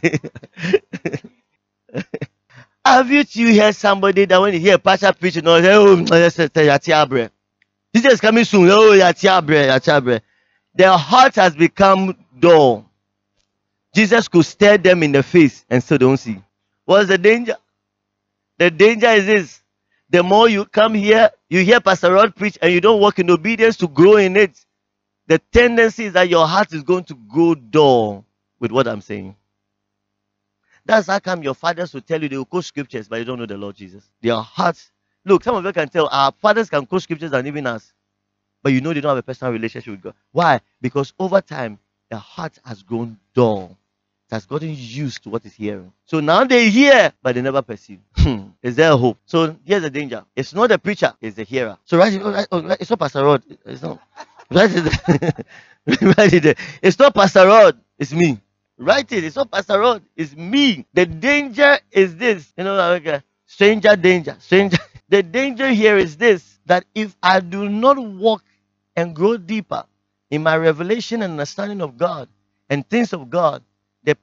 Have 2.85 3.11
you 3.11 3.23
you 3.29 3.47
hear 3.49 3.73
somebody 3.73 4.25
that 4.25 4.41
when 4.41 4.53
you 4.53 4.59
hear 4.59 4.75
a 4.75 4.79
pastor 4.79 5.13
preaching, 5.13 5.47
oh, 5.47 5.61
oh 5.63 7.38
Jesus 7.95 8.13
is 8.13 8.21
coming 8.21 8.45
soon. 8.45 8.69
Oh, 8.71 8.91
Their 10.75 10.97
heart 10.97 11.35
has 11.35 11.55
become 11.55 12.15
dull. 12.39 12.89
Jesus 13.93 14.27
could 14.27 14.45
stare 14.45 14.77
them 14.77 15.03
in 15.03 15.11
the 15.11 15.23
face 15.23 15.65
and 15.69 15.83
still 15.83 15.97
don't 15.97 16.17
see. 16.17 16.41
What's 16.85 17.07
the 17.07 17.17
danger? 17.17 17.55
The 18.57 18.69
danger 18.71 19.07
is 19.07 19.25
this. 19.25 19.61
The 20.09 20.23
more 20.23 20.49
you 20.49 20.65
come 20.65 20.93
here, 20.93 21.29
you 21.49 21.63
hear 21.63 21.79
Pastor 21.79 22.11
Rod 22.13 22.35
preach 22.35 22.57
and 22.61 22.73
you 22.73 22.81
don't 22.81 22.99
walk 22.99 23.19
in 23.19 23.29
obedience 23.29 23.77
to 23.77 23.87
grow 23.87 24.17
in 24.17 24.35
it, 24.37 24.65
the 25.27 25.39
tendency 25.51 26.05
is 26.05 26.13
that 26.13 26.29
your 26.29 26.47
heart 26.47 26.73
is 26.73 26.81
going 26.81 27.03
to 27.05 27.15
go 27.15 27.53
dull 27.53 28.25
with 28.59 28.71
what 28.71 28.87
I'm 28.87 29.01
saying. 29.01 29.35
That's 30.85 31.07
how 31.07 31.19
come 31.19 31.43
your 31.43 31.53
fathers 31.53 31.93
will 31.93 32.01
tell 32.01 32.21
you 32.21 32.29
they 32.29 32.37
will 32.37 32.45
quote 32.45 32.65
scriptures, 32.65 33.07
but 33.07 33.19
you 33.19 33.25
don't 33.25 33.37
know 33.37 33.45
the 33.45 33.57
Lord 33.57 33.75
Jesus. 33.75 34.03
Their 34.21 34.37
hearts. 34.37 34.91
Look, 35.29 35.43
some 35.43 35.55
of 35.55 35.63
you 35.63 35.71
can 35.71 35.87
tell 35.87 36.09
our 36.11 36.31
fathers 36.41 36.71
can 36.71 36.87
quote 36.87 37.03
scriptures 37.03 37.31
and 37.33 37.47
even 37.47 37.67
us. 37.67 37.93
But 38.63 38.73
you 38.73 38.81
know 38.81 38.91
they 38.93 38.99
don't 38.99 39.09
have 39.09 39.17
a 39.19 39.23
personal 39.23 39.53
relationship 39.53 39.91
with 39.91 40.01
God. 40.01 40.15
Why? 40.31 40.59
Because 40.81 41.13
over 41.19 41.39
time, 41.39 41.77
their 42.09 42.19
heart 42.19 42.57
has 42.65 42.81
grown 42.81 43.15
dull. 43.35 43.77
It 44.27 44.33
has 44.33 44.47
gotten 44.47 44.73
used 44.75 45.21
to 45.23 45.29
what 45.29 45.45
is 45.45 45.53
hearing. 45.53 45.93
So 46.05 46.19
now 46.19 46.45
they 46.45 46.69
hear, 46.71 47.13
but 47.21 47.35
they 47.35 47.41
never 47.43 47.61
perceive. 47.61 47.99
Hmm. 48.17 48.47
is 48.63 48.75
there 48.75 48.91
a 48.91 48.97
hope? 48.97 49.17
So 49.25 49.55
here's 49.63 49.83
the 49.83 49.89
danger. 49.91 50.25
It's 50.35 50.53
not 50.53 50.67
the 50.67 50.79
preacher, 50.79 51.13
it's 51.21 51.35
the 51.35 51.43
hearer. 51.43 51.77
So 51.85 51.97
right, 51.99 52.21
right, 52.21 52.47
right 52.51 52.77
it's 52.81 52.89
not 52.89 52.99
Pastor 52.99 53.23
Rod. 53.23 53.43
It's 53.65 53.81
not. 53.83 53.99
Right, 54.51 54.71
it's 56.83 56.97
not 56.99 57.13
Pastor 57.13 57.45
Rod. 57.45 57.79
It's 57.99 58.11
me. 58.13 58.39
Write 58.79 59.11
it. 59.11 59.23
It's 59.23 59.35
not 59.35 59.51
Pastor 59.51 59.79
Rod. 59.79 60.01
It's 60.15 60.35
me. 60.35 60.85
The 60.93 61.05
danger 61.05 61.77
is 61.91 62.15
this. 62.15 62.51
You 62.57 62.63
know, 62.63 62.75
like 62.75 63.23
stranger 63.45 63.95
danger. 63.95 64.35
Stranger. 64.39 64.77
The 65.09 65.23
danger 65.23 65.69
here 65.69 65.97
is 65.97 66.17
this 66.17 66.59
that 66.67 66.85
if 66.95 67.17
I 67.23 67.39
do 67.41 67.69
not 67.69 67.97
walk 67.99 68.43
and 68.97 69.15
grow 69.15 69.37
deeper 69.37 69.85
in 70.31 70.43
my 70.43 70.57
revelation 70.57 71.23
and 71.23 71.33
understanding 71.33 71.81
of 71.81 71.97
God 71.97 72.29
and 72.69 72.89
things 72.89 73.13
of 73.13 73.29
God, 73.31 73.63
the 74.03 74.17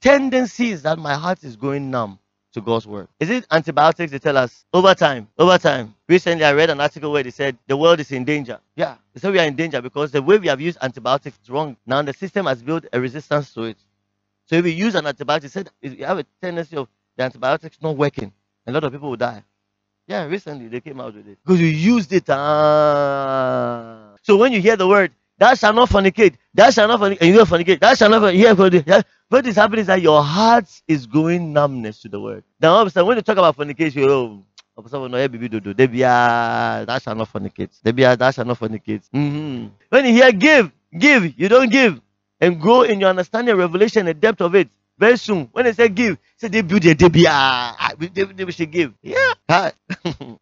tendency 0.00 0.70
is 0.70 0.82
that 0.84 0.98
my 0.98 1.14
heart 1.14 1.44
is 1.44 1.56
going 1.56 1.90
numb 1.92 2.18
to 2.54 2.62
God's 2.62 2.86
word. 2.88 3.08
Is 3.20 3.30
it 3.30 3.46
antibiotics 3.52 4.12
they 4.12 4.18
tell 4.20 4.38
us 4.38 4.64
over 4.74 4.94
time? 4.94 5.28
Over 5.38 5.58
time. 5.58 5.94
Recently, 6.08 6.44
I 6.44 6.54
read 6.54 6.70
an 6.70 6.80
article 6.80 7.12
where 7.12 7.22
they 7.24 7.30
said 7.32 7.58
the 7.68 7.76
world 7.76 8.00
is 8.00 8.12
in 8.12 8.24
danger. 8.24 8.60
Yeah, 8.76 8.96
they 9.14 9.20
said 9.20 9.32
we 9.32 9.40
are 9.40 9.46
in 9.46 9.56
danger 9.56 9.82
because 9.82 10.12
the 10.12 10.22
way 10.22 10.38
we 10.38 10.48
have 10.48 10.60
used 10.60 10.78
antibiotics 10.82 11.38
is 11.44 11.50
wrong. 11.50 11.76
Now 11.86 12.02
the 12.02 12.14
system 12.14 12.46
has 12.46 12.62
built 12.62 12.86
a 12.94 13.00
resistance 13.00 13.54
to 13.54 13.64
it. 13.64 13.78
So 14.46 14.56
if 14.56 14.66
you 14.66 14.72
use 14.72 14.94
an 14.96 15.06
antibiotic, 15.06 15.50
said 15.50 15.70
you 15.82 16.06
have 16.06 16.18
a 16.20 16.26
tendency 16.42 16.76
of 16.76 16.88
the 17.16 17.24
antibiotics 17.24 17.78
not 17.82 17.96
working, 17.96 18.32
a 18.66 18.72
lot 18.72 18.84
of 18.84 18.92
people 18.92 19.10
will 19.10 19.16
die. 19.16 19.44
Yeah, 20.06 20.24
recently 20.26 20.68
they 20.68 20.80
came 20.80 21.00
out 21.00 21.14
with 21.14 21.26
it 21.28 21.38
because 21.44 21.60
you 21.60 21.68
used 21.68 22.12
it. 22.12 22.24
Ah. 22.28 24.14
So 24.22 24.36
when 24.36 24.52
you 24.52 24.60
hear 24.60 24.76
the 24.76 24.86
word, 24.86 25.12
"That 25.38 25.58
shall 25.58 25.72
not 25.72 25.88
fornicate," 25.88 26.34
that 26.54 26.74
shall 26.74 26.88
not 26.88 27.00
fornicate, 27.00 27.22
you 27.22 27.32
hear 27.34 27.44
fornicate, 27.44 27.80
that 27.80 27.96
shall 27.98 28.10
not 28.10 28.22
fornicate. 28.22 28.86
Yeah, 28.86 29.02
what 29.28 29.46
is 29.46 29.56
happening 29.56 29.80
is 29.80 29.86
that 29.86 30.02
your 30.02 30.22
heart 30.22 30.66
is 30.88 31.06
going 31.06 31.52
numbness 31.52 32.02
to 32.02 32.08
the 32.08 32.20
word. 32.20 32.44
Now, 32.60 32.86
sudden, 32.88 33.06
when 33.06 33.16
you 33.16 33.22
talk 33.22 33.38
about 33.38 33.56
fornication, 33.56 34.04
oh, 34.04 34.44
no, 34.76 35.28
do 35.28 35.74
they 35.74 35.86
that 35.86 37.02
shall 37.02 37.14
not 37.14 37.32
fornicate. 37.32 37.70
That 37.82 38.34
shall 38.34 38.44
not 38.44 38.58
fornicate. 38.58 39.08
Mm-hmm. 39.14 39.68
When 39.88 40.04
you 40.04 40.12
hear 40.12 40.32
give, 40.32 40.72
give, 40.98 41.38
you 41.38 41.48
don't 41.48 41.70
give 41.70 42.00
and 42.40 42.60
grow 42.60 42.82
in 42.82 43.00
your 43.00 43.10
understanding, 43.10 43.56
revelation, 43.56 44.06
the 44.06 44.14
depth 44.14 44.40
of 44.40 44.54
it. 44.54 44.68
Very 44.98 45.16
soon, 45.18 45.48
when 45.52 45.64
they 45.64 45.72
say 45.72 45.88
give, 45.88 46.18
say 46.36 46.48
they 46.48 46.62
build 46.62 46.84
a 46.84 46.94
debia. 46.94 47.26
Ah, 47.30 47.92
they, 47.98 48.08
they 48.08 48.50
should 48.52 48.70
give. 48.70 48.94
Yeah. 49.02 49.32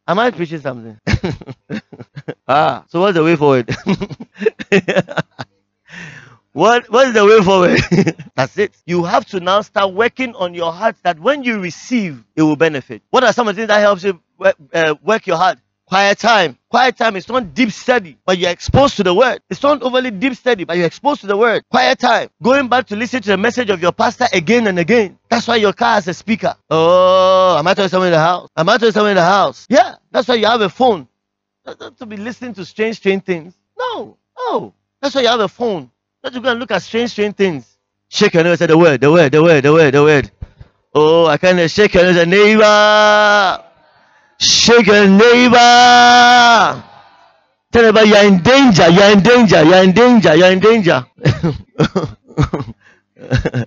Am 0.07 0.19
I 0.19 0.30
preaching 0.30 0.61
something? 0.61 0.99
ah, 2.49 2.85
so 2.88 3.00
what's 3.00 3.14
the 3.14 3.25
way 3.25 3.37
forward? 3.37 3.75
what 6.52 6.90
what 6.90 7.09
is 7.09 7.14
the 7.14 7.25
way 7.25 7.40
forward? 7.42 8.16
That's 8.35 8.57
it. 8.59 8.73
You 8.87 9.04
have 9.04 9.25
to 9.26 9.40
now 9.40 9.61
start 9.62 9.92
working 9.95 10.35
on 10.35 10.54
your 10.54 10.73
heart 10.73 10.97
that 11.02 11.19
when 11.21 11.42
you 11.45 11.61
receive, 11.61 12.25
it 12.37 12.42
will 12.42 12.57
benefit. 12.57 13.02
What 13.11 13.25
are 13.25 13.33
some 13.33 13.49
of 13.49 13.54
the 13.57 13.61
things 13.62 13.69
that 13.69 13.80
helps 13.80 14.04
you 14.04 14.21
uh, 14.75 14.95
work 15.02 15.26
your 15.26 15.37
heart? 15.37 15.59
Quiet 15.91 16.21
time. 16.21 16.57
Quiet 16.69 16.97
time 16.97 17.17
is 17.17 17.29
not 17.29 17.53
deep 17.53 17.73
study, 17.73 18.17
but 18.25 18.39
you're 18.39 18.53
exposed 18.53 18.97
to 18.99 19.03
the 19.03 19.13
word. 19.13 19.43
It's 19.51 19.61
not 19.61 19.83
overly 19.83 20.13
deep 20.13 20.37
study, 20.37 20.63
but 20.63 20.77
you're 20.77 20.87
exposed 20.87 21.23
to 21.23 21.27
the 21.27 21.37
word. 21.37 21.65
Quiet 21.69 21.99
time. 21.99 22.31
Going 22.41 22.69
back 22.69 22.87
to 22.87 22.97
listen 22.97 23.21
to 23.23 23.31
the 23.31 23.37
message 23.37 23.71
of 23.71 23.83
your 23.83 23.91
pastor 23.91 24.27
again 24.33 24.69
and 24.69 24.79
again. 24.79 25.19
That's 25.29 25.49
why 25.49 25.57
your 25.57 25.73
car 25.73 25.95
has 25.95 26.07
a 26.07 26.15
speaker. 26.15 26.55
Oh, 26.71 27.57
am 27.59 27.67
I 27.67 27.75
talking 27.75 27.89
someone 27.89 28.07
in 28.07 28.13
the 28.13 28.21
house? 28.21 28.49
Am 28.57 28.69
I 28.69 28.75
talking 28.75 28.93
someone 28.93 29.11
in 29.11 29.17
the 29.17 29.25
house? 29.25 29.67
Yeah, 29.69 29.97
that's 30.13 30.29
why 30.29 30.37
you 30.37 30.47
have 30.47 30.61
a 30.61 30.69
phone. 30.69 31.09
Not, 31.67 31.99
to 31.99 32.07
be 32.07 32.17
listening 32.17 32.55
to 32.55 32.65
strange, 32.65 32.99
strange 32.99 33.25
things. 33.25 33.55
No, 33.77 34.17
no. 34.39 34.73
That's 35.03 35.17
why 35.17 35.23
you 35.23 35.29
have 35.29 35.41
a 35.41 35.49
phone. 35.49 35.91
Not 36.23 36.35
to 36.35 36.41
go 36.41 36.53
and 36.53 36.61
look 36.61 36.71
at 36.71 36.83
strange, 36.83 37.11
strange 37.11 37.35
things. 37.35 37.67
Shake 38.09 38.35
your 38.35 38.45
neighbor, 38.45 38.57
say 38.57 38.67
the 38.67 38.79
word, 38.79 39.01
the 39.01 39.11
word, 39.11 39.33
the 39.33 39.43
word, 39.43 39.65
the 39.65 39.73
word, 39.73 39.95
the 39.95 40.05
word. 40.05 40.31
Oh, 40.95 41.27
I 41.27 41.37
can't 41.37 41.69
shake 41.69 41.95
your 41.95 42.05
neighbor, 42.05 42.27
neighbor. 42.27 43.65
Shake 44.41 44.87
your 44.87 45.07
neighbor. 45.07 45.59
Tell 47.73 47.83
neighbor 47.85 48.05
you're 48.05 48.25
in 48.25 48.43
danger, 48.43 48.89
you're 48.89 49.13
in 49.13 49.23
danger, 49.23 49.63
you're 49.63 49.85
in 49.85 49.93
danger, 49.93 50.35
you're 50.35 50.51
in 50.51 50.59
danger. 50.61 51.07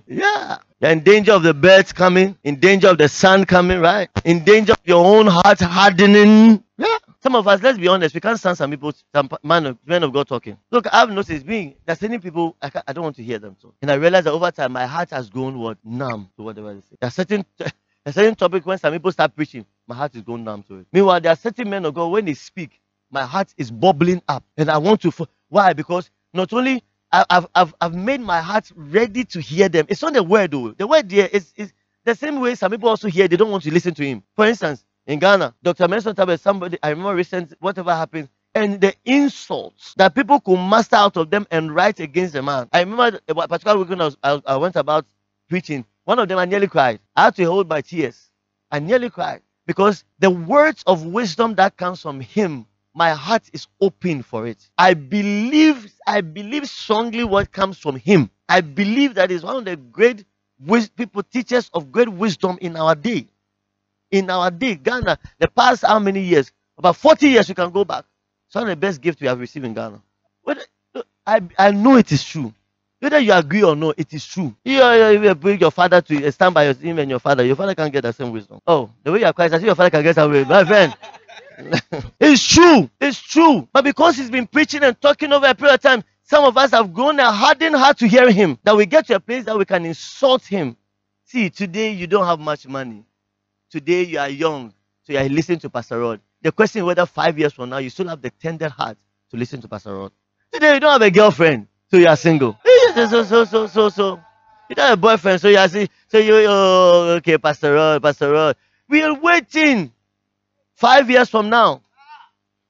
yeah. 0.06 0.58
You're 0.80 0.90
in 0.90 1.00
danger 1.00 1.32
of 1.32 1.42
the 1.44 1.54
birds 1.54 1.92
coming, 1.92 2.36
in 2.42 2.56
danger 2.56 2.88
of 2.88 2.98
the 2.98 3.08
sun 3.08 3.44
coming, 3.44 3.80
right? 3.80 4.08
In 4.24 4.44
danger 4.44 4.72
of 4.72 4.80
your 4.84 5.04
own 5.04 5.28
heart 5.28 5.60
hardening. 5.60 6.62
Yeah. 6.76 6.98
Some 7.22 7.36
of 7.36 7.46
us, 7.48 7.62
let's 7.62 7.78
be 7.78 7.88
honest, 7.88 8.14
we 8.14 8.20
can't 8.20 8.38
stand 8.38 8.58
some 8.58 8.70
people, 8.70 8.92
some 9.14 9.30
man 9.42 9.66
of, 9.66 9.78
men 9.86 10.02
of 10.02 10.12
God 10.12 10.26
talking. 10.26 10.58
Look, 10.72 10.86
I've 10.92 11.10
noticed 11.10 11.46
being 11.46 11.76
there's 11.86 12.00
certain 12.00 12.20
people 12.20 12.56
I, 12.60 12.70
I 12.86 12.92
don't 12.92 13.04
want 13.04 13.16
to 13.16 13.22
hear 13.22 13.38
them 13.38 13.56
talk, 13.62 13.74
and 13.80 13.90
I 13.90 13.94
realize 13.94 14.24
that 14.24 14.32
over 14.32 14.50
time 14.50 14.72
my 14.72 14.86
heart 14.86 15.10
has 15.10 15.30
grown 15.30 15.58
what 15.58 15.78
numb 15.84 16.28
to 16.36 16.42
whatever 16.42 16.74
they 16.74 16.80
say. 16.80 16.96
There's 17.00 17.14
certain 17.14 17.46
a 18.06 18.12
certain 18.12 18.34
topic 18.36 18.66
when 18.66 18.78
some 18.78 18.92
people 18.92 19.12
start 19.12 19.36
preaching, 19.36 19.66
my 19.88 19.94
heart 19.96 20.14
is 20.16 20.22
going 20.22 20.44
numb 20.44 20.64
to 20.64 20.80
it. 20.80 20.86
Meanwhile, 20.92 21.20
there 21.20 21.32
are 21.32 21.36
certain 21.36 21.70
men 21.70 21.84
of 21.86 21.94
God 21.94 22.08
when 22.08 22.24
they 22.26 22.34
speak, 22.34 22.80
my 23.10 23.24
heart 23.24 23.54
is 23.58 23.70
bubbling 23.70 24.22
up, 24.28 24.44
and 24.56 24.70
I 24.70 24.78
want 24.78 25.02
to. 25.02 25.12
Why? 25.50 25.72
Because 25.74 26.10
not 26.34 26.52
only 26.52 26.82
I've, 27.12 27.26
I've, 27.30 27.74
I've 27.80 27.94
made 27.94 28.20
my 28.20 28.40
heart 28.40 28.70
ready 28.76 29.24
to 29.26 29.40
hear 29.40 29.68
them. 29.68 29.86
It's 29.88 30.02
not 30.02 30.14
the 30.14 30.22
word 30.24 30.52
though. 30.52 30.72
The 30.72 30.86
word 30.86 31.08
there 31.10 31.28
is, 31.28 31.52
is 31.56 31.72
the 32.04 32.14
same 32.14 32.40
way 32.40 32.54
some 32.56 32.70
people 32.72 32.88
also 32.88 33.08
hear, 33.08 33.28
they 33.28 33.36
don't 33.36 33.50
want 33.50 33.64
to 33.64 33.72
listen 33.72 33.94
to 33.94 34.04
him. 34.06 34.22
For 34.36 34.46
instance, 34.46 34.84
in 35.06 35.18
Ghana, 35.20 35.54
Dr. 35.62 35.88
Mensa 35.88 36.14
Otabil, 36.14 36.40
somebody, 36.40 36.78
I 36.82 36.90
remember 36.90 37.14
recent, 37.14 37.54
whatever 37.60 37.94
happened, 37.94 38.28
and 38.54 38.80
the 38.80 38.94
insults 39.04 39.94
that 39.96 40.14
people 40.14 40.40
could 40.40 40.58
muster 40.58 40.96
out 40.96 41.16
of 41.16 41.30
them 41.30 41.46
and 41.50 41.74
write 41.74 42.00
against 42.00 42.34
the 42.34 42.42
man. 42.42 42.68
I 42.72 42.80
remember 42.80 43.20
a 43.28 43.34
particular 43.48 43.78
weekend 43.78 44.02
I, 44.02 44.06
was, 44.06 44.16
I, 44.22 44.42
I 44.46 44.56
went 44.56 44.76
about 44.76 45.06
preaching. 45.48 45.84
One 46.04 46.18
of 46.18 46.28
them, 46.28 46.38
I 46.38 46.44
nearly 46.46 46.68
cried. 46.68 47.00
I 47.16 47.24
had 47.24 47.36
to 47.36 47.44
hold 47.44 47.68
my 47.68 47.80
tears. 47.80 48.30
I 48.70 48.80
nearly 48.80 49.10
cried 49.10 49.42
because 49.66 50.04
the 50.18 50.30
words 50.30 50.82
of 50.86 51.06
wisdom 51.06 51.54
that 51.56 51.76
comes 51.76 52.02
from 52.02 52.20
him 52.20 52.66
my 52.94 53.10
heart 53.10 53.42
is 53.52 53.66
open 53.80 54.22
for 54.22 54.46
it. 54.46 54.68
I 54.78 54.94
believe, 54.94 55.92
I 56.06 56.20
believe 56.20 56.68
strongly 56.68 57.24
what 57.24 57.52
comes 57.52 57.78
from 57.78 57.96
him. 57.96 58.30
I 58.48 58.60
believe 58.60 59.14
that 59.14 59.30
is 59.32 59.42
one 59.42 59.56
of 59.56 59.64
the 59.64 59.76
great 59.76 60.24
people, 60.96 61.22
teachers 61.24 61.70
of 61.74 61.92
great 61.92 62.08
wisdom 62.08 62.58
in 62.60 62.76
our 62.76 62.94
day 62.94 63.26
in 64.10 64.30
our 64.30 64.50
day, 64.50 64.76
Ghana, 64.76 65.18
the 65.38 65.48
past 65.48 65.84
how 65.84 65.98
many 65.98 66.20
years? 66.20 66.52
About 66.78 66.96
40 66.96 67.28
years 67.28 67.48
you 67.48 67.54
can 67.54 67.70
go 67.70 67.84
back. 67.84 68.04
It's 68.46 68.54
one 68.54 68.64
of 68.64 68.70
the 68.70 68.76
best 68.76 69.00
gifts 69.00 69.20
we 69.20 69.26
have 69.26 69.40
received 69.40 69.66
in 69.66 69.74
Ghana. 69.74 70.00
I, 71.26 71.40
I 71.58 71.70
know 71.72 71.96
it 71.96 72.12
is 72.12 72.24
true. 72.24 72.52
Whether 73.04 73.18
you 73.18 73.34
agree 73.34 73.62
or 73.62 73.76
not, 73.76 73.96
it 73.98 74.14
is 74.14 74.24
true. 74.24 74.56
You, 74.64 74.82
you, 74.82 75.24
you 75.24 75.34
bring 75.34 75.60
your 75.60 75.70
father 75.70 76.00
to 76.00 76.26
uh, 76.26 76.30
stand 76.30 76.54
by 76.54 76.72
him 76.72 76.98
and 76.98 77.10
your 77.10 77.18
father. 77.18 77.44
Your 77.44 77.54
father 77.54 77.74
can't 77.74 77.92
get 77.92 78.00
the 78.00 78.12
same 78.12 78.32
wisdom. 78.32 78.60
Oh, 78.66 78.88
the 79.02 79.12
way 79.12 79.18
you 79.20 79.26
are 79.26 79.34
quiet, 79.34 79.52
I 79.52 79.58
think 79.58 79.66
your 79.66 79.74
father 79.74 79.90
can 79.90 80.02
get 80.02 80.14
some 80.14 80.30
wisdom. 80.30 80.48
My 80.48 80.64
friend. 80.64 80.96
it's 82.18 82.48
true. 82.48 82.88
It's 82.98 83.20
true. 83.20 83.68
But 83.74 83.84
because 83.84 84.16
he's 84.16 84.30
been 84.30 84.46
preaching 84.46 84.82
and 84.84 84.98
talking 84.98 85.30
over 85.34 85.46
a 85.46 85.54
period 85.54 85.74
of 85.74 85.82
time, 85.82 86.02
some 86.22 86.46
of 86.46 86.56
us 86.56 86.70
have 86.70 86.94
grown 86.94 87.20
a 87.20 87.30
hardened 87.30 87.76
heart 87.76 87.98
to 87.98 88.08
hear 88.08 88.30
him. 88.30 88.58
That 88.64 88.74
we 88.74 88.86
get 88.86 89.06
to 89.08 89.16
a 89.16 89.20
place 89.20 89.44
that 89.44 89.58
we 89.58 89.66
can 89.66 89.84
insult 89.84 90.46
him. 90.46 90.74
See, 91.26 91.50
today 91.50 91.90
you 91.92 92.06
don't 92.06 92.24
have 92.24 92.40
much 92.40 92.66
money. 92.66 93.04
Today 93.70 94.04
you 94.04 94.18
are 94.18 94.30
young, 94.30 94.72
so 95.02 95.12
you 95.12 95.18
are 95.18 95.28
listening 95.28 95.58
to 95.58 95.68
Pastor 95.68 96.00
Rod. 96.00 96.20
The 96.40 96.52
question 96.52 96.78
is 96.80 96.84
whether 96.86 97.04
five 97.04 97.38
years 97.38 97.52
from 97.52 97.68
now 97.68 97.78
you 97.78 97.90
still 97.90 98.08
have 98.08 98.22
the 98.22 98.30
tender 98.30 98.70
heart 98.70 98.96
to 99.30 99.36
listen 99.36 99.60
to 99.60 99.68
Pastor 99.68 99.94
Rod. 99.94 100.12
Today 100.52 100.72
you 100.74 100.80
don't 100.80 100.92
have 100.92 101.02
a 101.02 101.10
girlfriend, 101.10 101.68
so 101.90 101.98
you 101.98 102.06
are 102.08 102.16
single. 102.16 102.58
So 102.94 103.06
so 103.08 103.24
so 103.24 103.44
so 103.68 103.88
so. 103.90 104.20
You 104.70 104.76
don't 104.76 104.86
have 104.88 104.98
a 104.98 105.02
boyfriend, 105.02 105.40
so 105.40 105.48
you 105.48 105.58
are 105.58 105.68
so 105.68 106.18
you 106.18 106.34
oh 106.48 107.16
okay, 107.18 107.38
Pastor 107.38 107.74
Rod, 107.74 108.02
Pastor 108.02 108.32
Rod. 108.32 108.56
We 108.88 109.02
are 109.02 109.14
waiting 109.14 109.92
five 110.76 111.10
years 111.10 111.30
from 111.30 111.50
now 111.50 111.82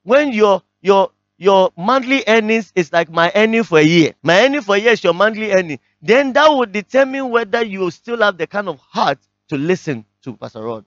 when 0.05 0.33
your 0.33 0.63
your 0.83 1.11
your 1.39 1.73
monthly 1.77 2.25
earnings 2.29 2.73
is 2.77 2.93
like 2.93 3.11
my 3.11 3.33
earning 3.35 3.65
for 3.65 3.79
a 3.81 3.83
year. 3.85 4.15
My 4.23 4.45
earning 4.45 4.63
for 4.63 4.77
a 4.77 4.79
year 4.79 4.93
is 4.93 5.05
your 5.05 5.15
monthly 5.15 5.53
earning. 5.53 5.81
Then 6.03 6.33
that 6.35 6.49
would 6.51 6.73
determine 6.73 7.31
whether 7.31 7.65
you 7.65 7.91
still 7.91 8.23
have 8.23 8.39
the 8.39 8.47
kind 8.47 8.69
of 8.69 8.79
heart 8.81 9.19
to 9.51 9.59
listen 9.59 10.05
to 10.25 10.37
Pastor 10.37 10.63
Rod. 10.63 10.85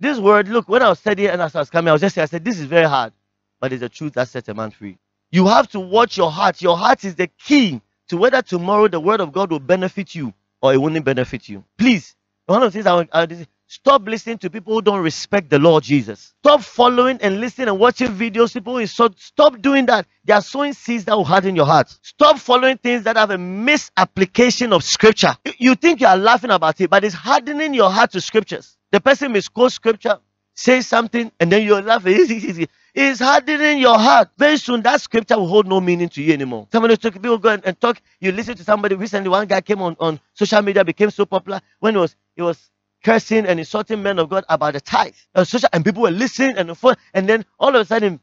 This 0.00 0.18
word, 0.20 0.48
look, 0.48 0.70
when 0.70 0.82
I 0.82 0.90
was 0.90 1.00
studying 1.00 1.30
and 1.30 1.42
as 1.42 1.56
I 1.56 1.60
was 1.60 1.70
coming, 1.70 1.90
I 1.90 1.92
was 1.92 2.02
just 2.02 2.14
saying, 2.14 2.24
I 2.24 2.26
said, 2.26 2.44
this 2.46 2.60
is 2.60 2.66
very 2.66 2.86
hard, 2.88 3.14
but 3.60 3.72
it's 3.74 3.80
the 3.80 3.90
truth 3.90 4.14
that 4.14 4.28
sets 4.28 4.48
a 4.48 4.54
man 4.54 4.70
free. 4.70 4.98
You 5.32 5.48
have 5.48 5.68
to 5.70 5.80
watch 5.80 6.16
your 6.18 6.30
heart. 6.30 6.62
Your 6.62 6.78
heart 6.78 7.04
is 7.04 7.16
the 7.16 7.28
key 7.28 7.82
to 8.12 8.18
whether 8.18 8.42
tomorrow 8.42 8.88
the 8.88 9.00
word 9.00 9.22
of 9.22 9.32
God 9.32 9.50
will 9.50 9.58
benefit 9.58 10.14
you 10.14 10.34
or 10.60 10.74
it 10.74 10.76
won't 10.76 11.02
benefit 11.02 11.48
you. 11.48 11.64
Please, 11.78 12.14
one 12.44 12.62
of 12.62 12.70
the 12.70 12.82
things 12.82 13.08
I 13.10 13.24
to 13.24 13.46
stop 13.68 14.06
listening 14.06 14.36
to 14.36 14.50
people 14.50 14.74
who 14.74 14.82
don't 14.82 15.00
respect 15.02 15.48
the 15.48 15.58
Lord 15.58 15.82
Jesus. 15.82 16.34
Stop 16.44 16.60
following 16.60 17.16
and 17.22 17.40
listening 17.40 17.68
and 17.68 17.78
watching 17.78 18.08
videos. 18.08 18.52
People 18.52 18.86
so 18.86 19.08
stop 19.16 19.62
doing 19.62 19.86
that. 19.86 20.06
They 20.26 20.34
are 20.34 20.42
sowing 20.42 20.74
seeds 20.74 21.06
that 21.06 21.16
will 21.16 21.24
harden 21.24 21.56
your 21.56 21.64
heart. 21.64 21.96
Stop 22.02 22.38
following 22.38 22.76
things 22.76 23.04
that 23.04 23.16
have 23.16 23.30
a 23.30 23.38
misapplication 23.38 24.74
of 24.74 24.84
scripture. 24.84 25.34
You 25.56 25.74
think 25.74 26.02
you 26.02 26.06
are 26.06 26.18
laughing 26.18 26.50
about 26.50 26.78
it, 26.82 26.90
but 26.90 27.02
it's 27.02 27.14
hardening 27.14 27.72
your 27.72 27.90
heart 27.90 28.12
to 28.12 28.20
scriptures. 28.20 28.76
The 28.90 29.00
person 29.00 29.32
misquotes 29.32 29.74
scripture, 29.74 30.18
say 30.54 30.82
something, 30.82 31.32
and 31.40 31.52
then 31.52 31.64
you're 31.66 31.82
laughing. 31.82 32.66
It's 32.94 33.20
hardening 33.20 33.78
your 33.78 33.98
heart. 33.98 34.30
Very 34.38 34.58
soon, 34.58 34.82
that 34.82 35.00
scripture 35.00 35.38
will 35.38 35.48
hold 35.48 35.66
no 35.68 35.80
meaning 35.80 36.10
to 36.10 36.22
you 36.22 36.32
anymore. 36.34 36.68
Somebody 36.72 36.96
talk, 36.98 37.14
people 37.14 37.38
go 37.38 37.50
and, 37.50 37.66
and 37.66 37.80
talk. 37.80 38.02
You 38.20 38.32
listen 38.32 38.56
to 38.56 38.64
somebody 38.64 38.96
recently. 38.96 39.30
One 39.30 39.46
guy 39.48 39.62
came 39.62 39.82
on, 39.82 39.96
on 40.00 40.20
social 40.34 40.62
media, 40.62 40.84
became 40.84 41.10
so 41.10 41.26
popular 41.26 41.60
when 41.80 41.96
it 41.96 42.00
was 42.00 42.16
he 42.36 42.42
was 42.42 42.70
cursing 43.04 43.46
and 43.46 43.60
insulting 43.60 44.02
men 44.02 44.18
of 44.18 44.30
God 44.30 44.44
about 44.50 44.74
the 44.74 44.82
tithe. 44.82 45.14
Uh, 45.34 45.44
social, 45.44 45.70
and 45.72 45.84
people 45.84 46.02
were 46.02 46.12
listening 46.12 46.58
and 46.58 46.68
the 46.70 46.76
phone. 46.76 46.96
and 47.14 47.28
then 47.28 47.46
all 47.60 47.70
of 47.70 47.76
a 47.76 47.86
sudden, 47.86 48.20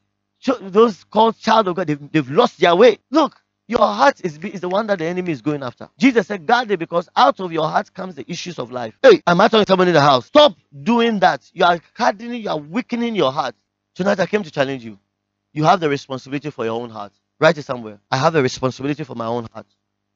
those 0.61 1.05
called 1.05 1.37
child 1.39 1.67
of 1.69 1.75
God, 1.77 1.87
they've, 1.87 2.11
they've 2.13 2.31
lost 2.31 2.59
their 2.59 2.75
way. 2.75 2.99
Look, 3.11 3.38
your 3.69 3.85
heart 3.85 4.19
is, 4.25 4.39
is 4.39 4.61
the 4.61 4.67
one 4.67 4.87
that 4.87 4.97
the 4.97 5.05
enemy 5.05 5.31
is 5.31 5.43
going 5.43 5.61
after. 5.61 5.87
Jesus 5.99 6.25
said, 6.25 6.47
guard 6.47 6.71
it 6.71 6.79
because 6.79 7.07
out 7.15 7.39
of 7.39 7.53
your 7.53 7.69
heart 7.69 7.93
comes 7.93 8.15
the 8.15 8.29
issues 8.29 8.57
of 8.57 8.71
life. 8.71 8.95
Hey, 9.03 9.21
I'm 9.27 9.39
I 9.39 9.47
talking 9.47 9.63
to 9.65 9.71
someone 9.71 9.87
in 9.87 9.93
the 9.93 10.01
house? 10.01 10.25
Stop 10.25 10.55
doing 10.83 11.19
that. 11.19 11.47
You 11.53 11.65
are 11.65 11.79
hardening, 11.93 12.41
you 12.41 12.49
are 12.49 12.57
weakening 12.57 13.15
your 13.15 13.31
heart. 13.31 13.53
Tonight 13.93 14.19
I 14.19 14.25
came 14.25 14.41
to 14.41 14.49
challenge 14.49 14.83
you. 14.83 14.97
You 15.53 15.65
have 15.65 15.79
the 15.79 15.87
responsibility 15.87 16.49
for 16.49 16.65
your 16.65 16.81
own 16.81 16.89
heart. 16.89 17.13
Write 17.39 17.59
it 17.59 17.63
somewhere. 17.63 17.99
I 18.09 18.17
have 18.17 18.33
the 18.33 18.41
responsibility 18.41 19.03
for 19.03 19.13
my 19.15 19.27
own 19.27 19.47
heart. 19.53 19.67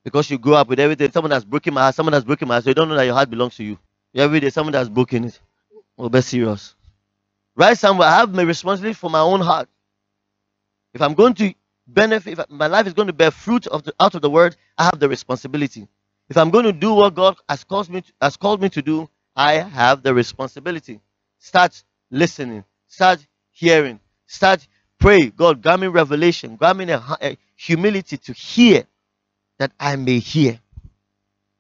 Because 0.04 0.32
you 0.32 0.40
grew 0.40 0.56
up 0.56 0.68
with 0.68 0.80
everything. 0.80 1.12
Someone 1.12 1.32
has 1.32 1.46
broken 1.46 1.76
my 1.76 1.82
heart, 1.84 1.96
someone 1.96 2.14
has 2.14 2.24
broken 2.24 2.48
my 2.48 2.56
heart, 2.56 2.64
so 2.64 2.72
you 2.72 2.74
don't 2.74 2.90
know 2.90 2.96
that 2.96 3.06
your 3.06 3.16
heart 3.16 3.30
belongs 3.30 3.56
to 3.58 3.64
you. 3.64 3.78
Every 4.16 4.40
day, 4.40 4.50
someone 4.50 4.74
has 4.74 4.90
broken 4.90 5.26
it. 5.26 5.40
Well, 5.96 6.10
be 6.10 6.22
serious. 6.22 6.76
Write 7.56 7.78
somewhere. 7.78 8.08
I 8.08 8.18
have 8.18 8.34
my 8.34 8.44
responsibility 8.44 8.96
for 8.96 9.12
my 9.12 9.20
own 9.20 9.42
heart. 9.42 9.70
If 10.94 11.02
I'm 11.02 11.14
going 11.14 11.36
to 11.36 11.54
benefit, 11.88 12.40
if 12.40 12.50
my 12.50 12.68
life 12.68 12.88
is 12.88 12.94
going 12.94 13.08
to 13.08 13.14
bear 13.14 13.32
fruit 13.32 13.68
of 13.68 13.84
the, 13.84 13.94
out 14.00 14.16
of 14.16 14.22
the 14.22 14.30
word, 14.30 14.56
I 14.78 14.86
have 14.86 15.00
the 15.00 15.10
responsibility. 15.10 15.88
If 16.30 16.38
I'm 16.38 16.50
going 16.50 16.66
to 16.66 16.74
do 16.74 16.94
what 16.94 17.16
God 17.16 17.36
has 17.50 17.64
called 17.64 17.90
me 17.90 18.02
to, 18.02 18.14
has 18.22 18.38
called 18.38 18.62
me 18.62 18.70
to 18.70 18.82
do, 18.82 19.10
I 19.36 19.54
have 19.54 20.04
the 20.04 20.14
responsibility. 20.14 21.00
Start 21.40 21.84
listening. 22.12 22.64
Start 22.88 23.26
hearing. 23.52 24.00
Start 24.28 24.68
pray. 25.00 25.30
God, 25.30 25.62
grant 25.62 25.82
me 25.82 25.88
revelation. 25.88 26.56
Grant 26.56 26.78
me 26.78 26.90
a, 26.92 26.98
a 26.98 27.18
eh, 27.22 27.36
humility 27.56 28.18
to 28.18 28.34
hear 28.34 28.86
that 29.60 29.72
I 29.80 29.96
may 29.96 30.20
hear. 30.20 30.60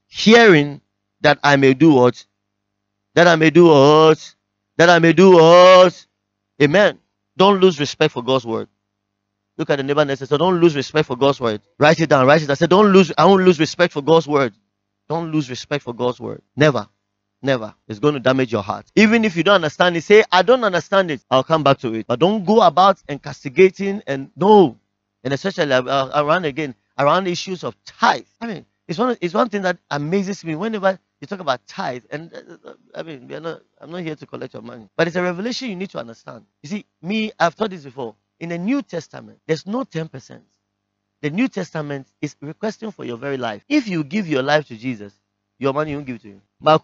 Hearing 0.07 0.81
that 1.21 1.39
I 1.43 1.55
may 1.55 1.73
do 1.73 1.93
what? 1.93 2.25
That 3.15 3.27
I 3.27 3.35
may 3.35 3.49
do 3.49 3.65
what? 3.65 4.35
That 4.77 4.89
I 4.89 4.99
may 4.99 5.13
do 5.13 5.31
what? 5.31 6.05
Amen. 6.61 6.99
Don't 7.35 7.59
lose 7.59 7.79
respect 7.79 8.13
for 8.13 8.23
God's 8.23 8.45
word. 8.45 8.69
Look 9.57 9.69
at 9.71 9.77
the 9.77 9.83
neighbor 9.83 10.05
next 10.05 10.19
to 10.19 10.27
so 10.27 10.37
don't 10.37 10.59
lose 10.61 10.75
respect 10.75 11.07
for 11.07 11.17
God's 11.17 11.41
word. 11.41 11.61
Write 11.79 11.99
it 12.01 12.09
down. 12.09 12.27
Write 12.27 12.43
it. 12.43 12.49
I 12.51 12.55
said, 12.55 12.69
don't 12.71 12.87
lose. 12.93 13.11
I 13.17 13.25
won't 13.25 13.43
lose 13.43 13.59
respect 13.59 13.93
for 13.93 14.01
God's 14.03 14.27
word. 14.27 14.53
Don't 15.09 15.31
lose 15.31 15.49
respect 15.49 15.83
for 15.83 15.93
God's 15.93 16.19
word. 16.19 16.41
Never. 16.55 16.87
Never. 17.41 17.75
It's 17.87 17.99
going 17.99 18.15
to 18.15 18.21
damage 18.21 18.51
your 18.51 18.63
heart. 18.63 18.87
Even 18.95 19.25
if 19.25 19.37
you 19.37 19.43
don't 19.43 19.55
understand 19.55 19.97
it, 19.97 20.03
say, 20.03 20.23
I 20.31 20.43
don't 20.43 20.63
understand 20.63 21.11
it. 21.11 21.23
I'll 21.31 21.43
come 21.43 21.63
back 21.63 21.79
to 21.79 21.93
it. 21.95 22.07
But 22.07 22.19
don't 22.19 22.45
go 22.45 22.61
about 22.63 23.01
and 23.09 23.21
castigating 23.21 24.03
and 24.07 24.31
no. 24.35 24.77
And 25.23 25.33
especially 25.33 25.71
uh, 25.73 26.23
around 26.23 26.45
again, 26.45 26.75
around 26.99 27.27
issues 27.27 27.63
of 27.63 27.75
tithe. 27.85 28.25
I 28.41 28.47
mean, 28.47 28.65
it's 28.87 28.99
one, 28.99 29.17
it's 29.21 29.33
one 29.35 29.49
thing 29.49 29.63
that 29.63 29.77
amazes 29.91 30.45
me 30.45 30.55
whenever 30.55 30.99
You 31.21 31.27
talk 31.27 31.39
about 31.41 31.65
tithe, 31.67 32.03
and 32.11 32.33
uh, 32.33 32.69
uh, 32.69 32.73
I 32.95 33.03
mean, 33.03 33.27
not. 33.27 33.61
I'm 33.81 33.91
not 33.91 34.01
here 34.03 34.15
to 34.15 34.25
collect 34.27 34.53
your 34.53 34.63
money, 34.63 34.89
but 34.97 35.07
it's 35.07 35.15
a 35.15 35.23
revelation 35.23 35.69
you 35.69 35.75
need 35.75 35.89
to 35.91 35.99
understand. 35.99 36.45
You 36.63 36.69
see, 36.69 36.85
me, 37.01 37.31
I've 37.39 37.55
taught 37.55 37.71
this 37.71 37.85
before. 37.85 38.15
In 38.43 38.49
the 38.49 38.57
New 38.57 38.81
Testament, 38.81 39.39
there's 39.47 39.65
no 39.65 39.85
ten 39.85 40.09
percent. 40.09 40.43
The 41.21 41.29
New 41.29 41.47
Testament 41.47 42.07
is 42.21 42.35
requesting 42.41 42.91
for 42.91 43.05
your 43.05 43.15
very 43.15 43.37
life. 43.37 43.63
If 43.69 43.87
you 43.87 44.03
give 44.03 44.27
your 44.27 44.43
life 44.43 44.67
to 44.67 44.75
Jesus, 44.75 45.13
your 45.59 45.71
money 45.71 45.95
won't 45.95 46.07
give 46.07 46.21
to 46.23 46.27
you. 46.27 46.41
Me 46.59 46.77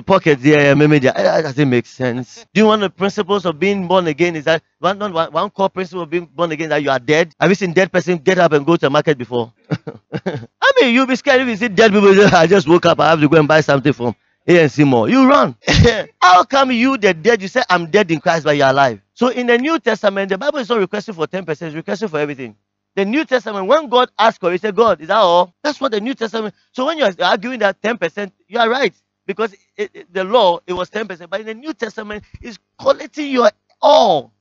pocket 0.00 0.42
media. 0.42 1.12
Eh, 1.14 1.22
that 1.22 1.42
doesn't 1.42 1.70
make 1.70 1.86
sense. 1.86 2.44
Do 2.52 2.62
you 2.62 2.66
want 2.66 2.80
the 2.80 2.90
principles 2.90 3.46
of 3.46 3.60
being 3.60 3.86
born 3.86 4.08
again? 4.08 4.34
Is 4.34 4.46
that 4.46 4.64
one 4.80 4.98
one, 4.98 5.32
one 5.32 5.50
core 5.50 5.70
principle 5.70 6.02
of 6.02 6.10
being 6.10 6.26
born 6.26 6.50
again 6.50 6.68
that 6.70 6.82
you 6.82 6.90
are 6.90 6.98
dead? 6.98 7.32
Have 7.38 7.48
you 7.48 7.54
seen 7.54 7.72
dead 7.72 7.92
person 7.92 8.18
get 8.18 8.38
up 8.38 8.54
and 8.54 8.66
go 8.66 8.74
to 8.74 8.86
the 8.86 8.90
market 8.90 9.16
before? 9.16 9.52
I 10.26 10.72
mean, 10.80 10.92
you'll 10.94 11.06
be 11.06 11.14
scared 11.14 11.42
if 11.42 11.46
you 11.46 11.54
see 11.54 11.68
dead 11.68 11.92
people. 11.92 12.10
I 12.34 12.48
just 12.48 12.66
woke 12.66 12.86
up. 12.86 12.98
I 12.98 13.10
have 13.10 13.20
to 13.20 13.28
go 13.28 13.38
and 13.38 13.46
buy 13.46 13.60
something 13.60 13.92
from 13.92 14.16
ANC 14.48 14.86
more. 14.86 15.08
You 15.08 15.28
run. 15.28 15.56
How 16.22 16.44
come 16.44 16.72
you, 16.72 16.98
the 16.98 17.14
dead, 17.14 17.42
you 17.42 17.48
say, 17.48 17.62
I'm 17.70 17.90
dead 17.90 18.10
in 18.10 18.20
Christ, 18.20 18.44
but 18.44 18.56
you're 18.56 18.68
alive? 18.68 19.00
So 19.14 19.28
in 19.28 19.48
the 19.48 19.58
New 19.58 19.78
Testament, 19.80 20.30
the 20.30 20.38
Bible 20.38 20.60
is 20.60 20.68
not 20.70 20.80
requesting 20.80 21.14
for 21.14 21.26
10%, 21.26 21.48
it's 21.62 21.74
requesting 21.76 22.08
for 22.08 22.20
everything. 22.20 22.56
The 22.96 23.06
New 23.06 23.24
Testament, 23.24 23.66
when 23.66 23.88
God 23.88 24.10
asked 24.18 24.40
for 24.40 24.50
it, 24.50 24.54
he 24.54 24.58
said, 24.58 24.76
God, 24.76 25.00
is 25.00 25.08
that 25.08 25.16
all? 25.18 25.54
That's 25.64 25.80
what 25.80 25.92
the 25.92 26.00
New 26.00 26.14
Testament. 26.14 26.54
So 26.72 26.86
when 26.86 26.98
you're 26.98 27.12
arguing 27.22 27.60
that 27.60 27.80
10%, 27.82 28.32
you 28.48 28.58
are 28.60 28.70
right. 28.70 28.94
Because 29.26 29.54
it, 29.76 29.90
it, 29.94 30.14
the 30.14 30.24
law, 30.24 30.60
it 30.66 30.74
was 30.74 30.90
10%. 30.90 31.30
But 31.30 31.40
in 31.40 31.46
the 31.46 31.54
New 31.54 31.74
Testament, 31.74 32.24
it's 32.42 32.58
collecting 32.78 33.30
your 33.32 33.50
all. 33.82 34.32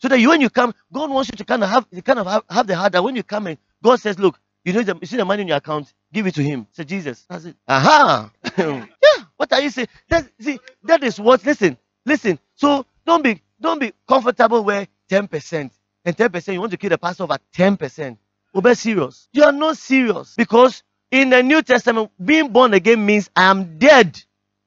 So 0.00 0.08
that 0.08 0.20
you, 0.20 0.30
when 0.30 0.40
you 0.42 0.50
come, 0.50 0.74
God 0.92 1.10
wants 1.10 1.30
you 1.32 1.36
to 1.38 1.44
kind 1.44 1.64
of 1.64 1.70
have, 1.70 1.86
kind 2.04 2.18
of 2.20 2.26
have, 2.26 2.44
have 2.50 2.66
the 2.66 2.76
heart 2.76 2.92
that 2.92 3.04
when 3.04 3.16
you 3.16 3.22
come 3.24 3.48
in, 3.48 3.58
God 3.82 4.00
says, 4.00 4.18
look, 4.18 4.38
you 4.64 4.72
know, 4.74 4.82
the, 4.82 4.96
you 5.00 5.06
see 5.06 5.16
the 5.16 5.24
money 5.24 5.42
in 5.42 5.48
your 5.48 5.58
account, 5.58 5.92
give 6.12 6.26
it 6.26 6.34
to 6.36 6.42
him. 6.42 6.66
Say, 6.72 6.84
Jesus. 6.84 7.26
That's 7.30 7.46
it. 7.46 7.56
Aha. 7.68 8.30
yeah. 8.58 9.19
What 9.40 9.54
are 9.54 9.62
you 9.62 9.70
saying? 9.70 9.88
That, 10.10 10.26
see, 10.40 10.60
that 10.84 11.04
is 11.04 11.20
what, 11.20 11.46
listen, 11.46 11.78
listen. 12.06 12.40
So 12.56 12.86
don't 13.06 13.24
be, 13.24 13.42
don't 13.62 13.80
be 13.80 13.94
comfortable 14.08 14.64
where 14.64 14.88
10% 15.10 15.70
and 16.06 16.18
10%, 16.18 16.54
you 16.54 16.60
want 16.60 16.72
to 16.72 16.78
kill 16.78 16.90
the 16.90 16.98
pastor 16.98 17.24
over 17.24 17.38
10%. 17.56 18.18
Well, 18.54 18.62
be 18.62 18.74
serious. 18.74 19.28
You 19.32 19.44
are 19.44 19.52
not 19.52 19.78
serious 19.78 20.34
because 20.36 20.84
in 21.12 21.30
the 21.30 21.42
New 21.42 21.62
Testament, 21.62 22.12
being 22.24 22.50
born 22.50 22.74
again 22.74 23.06
means 23.06 23.30
I 23.36 23.44
am 23.44 23.78
dead 23.78 24.20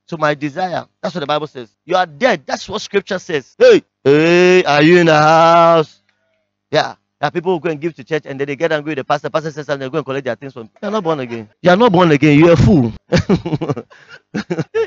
to 0.09 0.17
my 0.17 0.35
desire. 0.35 0.87
That's 1.03 1.15
what 1.15 1.21
the 1.21 1.27
Bible 1.27 1.47
says. 1.47 1.69
You 1.85 1.97
are 1.97 2.07
dead. 2.07 2.43
That's 2.47 2.69
what 2.69 2.81
scripture 2.81 3.19
says. 3.19 3.55
Hey, 3.59 3.83
hey, 4.05 4.65
are 4.65 4.83
you 4.83 4.99
in 4.99 5.07
the 5.07 5.17
house? 5.19 6.01
Yeah. 6.71 6.95
Are 7.23 7.31
people 7.31 7.53
who 7.55 7.61
go 7.61 7.69
and 7.71 7.81
give 7.81 7.95
to 7.95 8.03
church 8.03 8.23
and 8.25 8.39
then 8.39 8.47
they 8.47 8.57
get 8.57 8.73
angry 8.73 8.91
with 8.91 8.97
the 8.99 9.05
pastor. 9.05 9.29
Pastor 9.31 9.51
says 9.51 9.67
something, 9.67 9.87
they 9.87 9.91
go 9.91 9.97
and 9.99 10.05
collect 10.05 10.25
their 10.25 10.35
things 10.35 10.53
from. 10.53 10.69
You're 10.81 10.91
not 10.91 11.05
born 11.05 11.21
again. 11.21 11.49
You're 11.61 11.77
not 11.77 11.93
born 11.93 12.11
again. 12.11 12.37
You're 12.37 12.53
a 12.53 12.57
fool. 12.57 12.93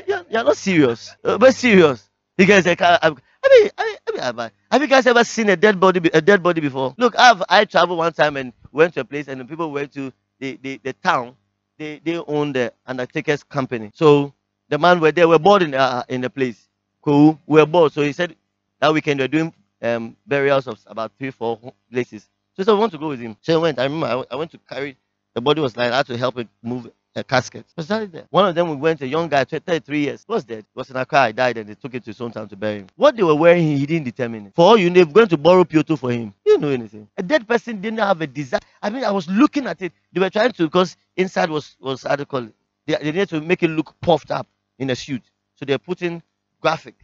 you're, 0.07 0.43
not 0.45 0.57
serious. 0.57 1.15
Uh, 1.23 1.39
but 1.39 1.55
serious. 1.55 2.09
You 2.37 2.45
Because 2.45 2.67
I, 2.67 2.99
I, 3.03 3.09
mean, 3.09 3.19
I 3.43 3.49
mean, 3.49 4.21
I 4.21 4.33
mean, 4.33 4.51
have 4.71 4.81
you 4.83 4.87
guys 4.87 5.07
ever 5.07 5.23
seen 5.23 5.49
a 5.49 5.57
dead 5.57 5.79
body, 5.79 6.09
a 6.13 6.21
dead 6.21 6.43
body 6.43 6.61
before? 6.61 6.93
Look, 6.99 7.17
I've 7.19 7.43
I 7.49 7.65
traveled 7.65 7.97
one 7.97 8.13
time 8.13 8.37
and 8.37 8.53
went 8.71 8.93
to 8.95 9.01
a 9.01 9.05
place 9.05 9.27
and 9.29 9.41
the 9.41 9.45
people 9.45 9.71
went 9.71 9.93
to 9.93 10.13
the, 10.39 10.59
the, 10.61 10.79
the 10.83 10.93
town. 10.93 11.35
They 11.79 12.01
they 12.05 12.17
own 12.17 12.53
the 12.53 12.73
undertaker's 12.85 13.43
company. 13.43 13.91
So 13.95 14.33
the 14.69 14.77
man 14.77 14.99
were 14.99 15.11
there, 15.11 15.27
were 15.27 15.39
bored 15.39 15.63
in 15.63 15.73
uh, 15.73 16.03
in 16.09 16.21
the 16.21 16.29
place. 16.29 16.69
Cool, 17.01 17.39
we 17.47 17.59
were 17.59 17.65
bored. 17.65 17.93
So 17.93 18.03
he 18.03 18.13
said 18.13 18.35
that 18.79 18.93
weekend 18.93 19.19
they're 19.21 19.27
doing 19.27 19.53
um, 19.81 20.15
burials 20.25 20.67
of 20.67 20.79
about 20.87 21.11
three, 21.17 21.31
four 21.31 21.59
places. 21.91 22.27
So, 22.59 22.75
I 22.75 22.79
want 22.79 22.91
to 22.93 22.97
go 22.97 23.09
with 23.09 23.19
him. 23.19 23.37
So 23.41 23.53
I 23.53 23.57
went. 23.57 23.79
I 23.79 23.83
remember 23.83 24.07
I, 24.07 24.33
I 24.33 24.35
went 24.35 24.51
to 24.51 24.57
carry 24.57 24.97
the 25.37 25.41
body 25.41 25.61
was 25.61 25.77
like 25.77 25.91
I 25.91 25.97
had 25.97 26.07
to 26.07 26.17
help 26.17 26.39
it 26.39 26.47
move 26.63 26.89
a 27.15 27.23
casket. 27.23 27.63
Was 27.75 27.87
there? 27.87 28.09
One 28.31 28.47
of 28.47 28.55
them 28.55 28.71
we 28.71 28.75
went, 28.75 29.01
a 29.01 29.07
young 29.07 29.29
guy, 29.29 29.43
33 29.43 29.99
years, 29.99 30.25
was 30.27 30.43
dead. 30.43 30.65
Was 30.73 30.89
in 30.89 30.95
a 30.95 31.05
car, 31.05 31.27
he 31.27 31.33
died, 31.33 31.57
and 31.57 31.69
they 31.69 31.75
took 31.75 31.93
it 31.93 32.03
to 32.05 32.09
his 32.09 32.17
hometown 32.17 32.49
to 32.49 32.55
bury 32.55 32.79
him. 32.79 32.87
What 32.95 33.15
they 33.15 33.21
were 33.21 33.35
wearing, 33.35 33.77
he 33.77 33.85
didn't 33.85 34.05
determine. 34.05 34.51
For 34.55 34.65
all 34.65 34.77
you 34.77 34.89
know, 34.89 35.05
going 35.05 35.27
to 35.27 35.37
borrow 35.37 35.63
PO2 35.63 35.99
for 35.99 36.11
him. 36.11 36.33
You 36.43 36.57
know 36.57 36.69
anything. 36.69 37.07
A 37.17 37.21
dead 37.21 37.47
person 37.47 37.81
didn't 37.81 37.99
have 37.99 38.19
a 38.21 38.25
desire. 38.25 38.61
I 38.81 38.89
mean, 38.89 39.03
I 39.03 39.11
was 39.11 39.29
looking 39.29 39.67
at 39.67 39.79
it. 39.83 39.93
They 40.11 40.19
were 40.19 40.31
trying 40.31 40.53
to, 40.53 40.63
because 40.63 40.97
inside 41.15 41.51
was, 41.51 41.75
was 41.79 42.03
it? 42.03 42.29
They, 42.87 42.95
they 42.95 43.03
needed 43.03 43.29
to 43.29 43.41
make 43.41 43.61
it 43.61 43.69
look 43.69 43.93
puffed 44.01 44.31
up 44.31 44.47
in 44.79 44.89
a 44.89 44.95
suit. 44.95 45.21
So 45.53 45.65
they're 45.65 45.77
putting 45.77 46.23
graphic. 46.61 46.95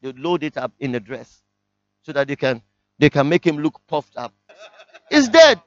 They 0.00 0.12
load 0.12 0.44
it 0.44 0.56
up 0.56 0.72
in 0.80 0.94
a 0.94 1.00
dress 1.00 1.41
so 2.02 2.12
that 2.12 2.28
they 2.28 2.36
can 2.36 2.62
they 2.98 3.10
can 3.10 3.28
make 3.28 3.46
him 3.46 3.58
look 3.58 3.80
puffed 3.86 4.16
up. 4.16 4.32
He's 5.10 5.28
dead. 5.28 5.60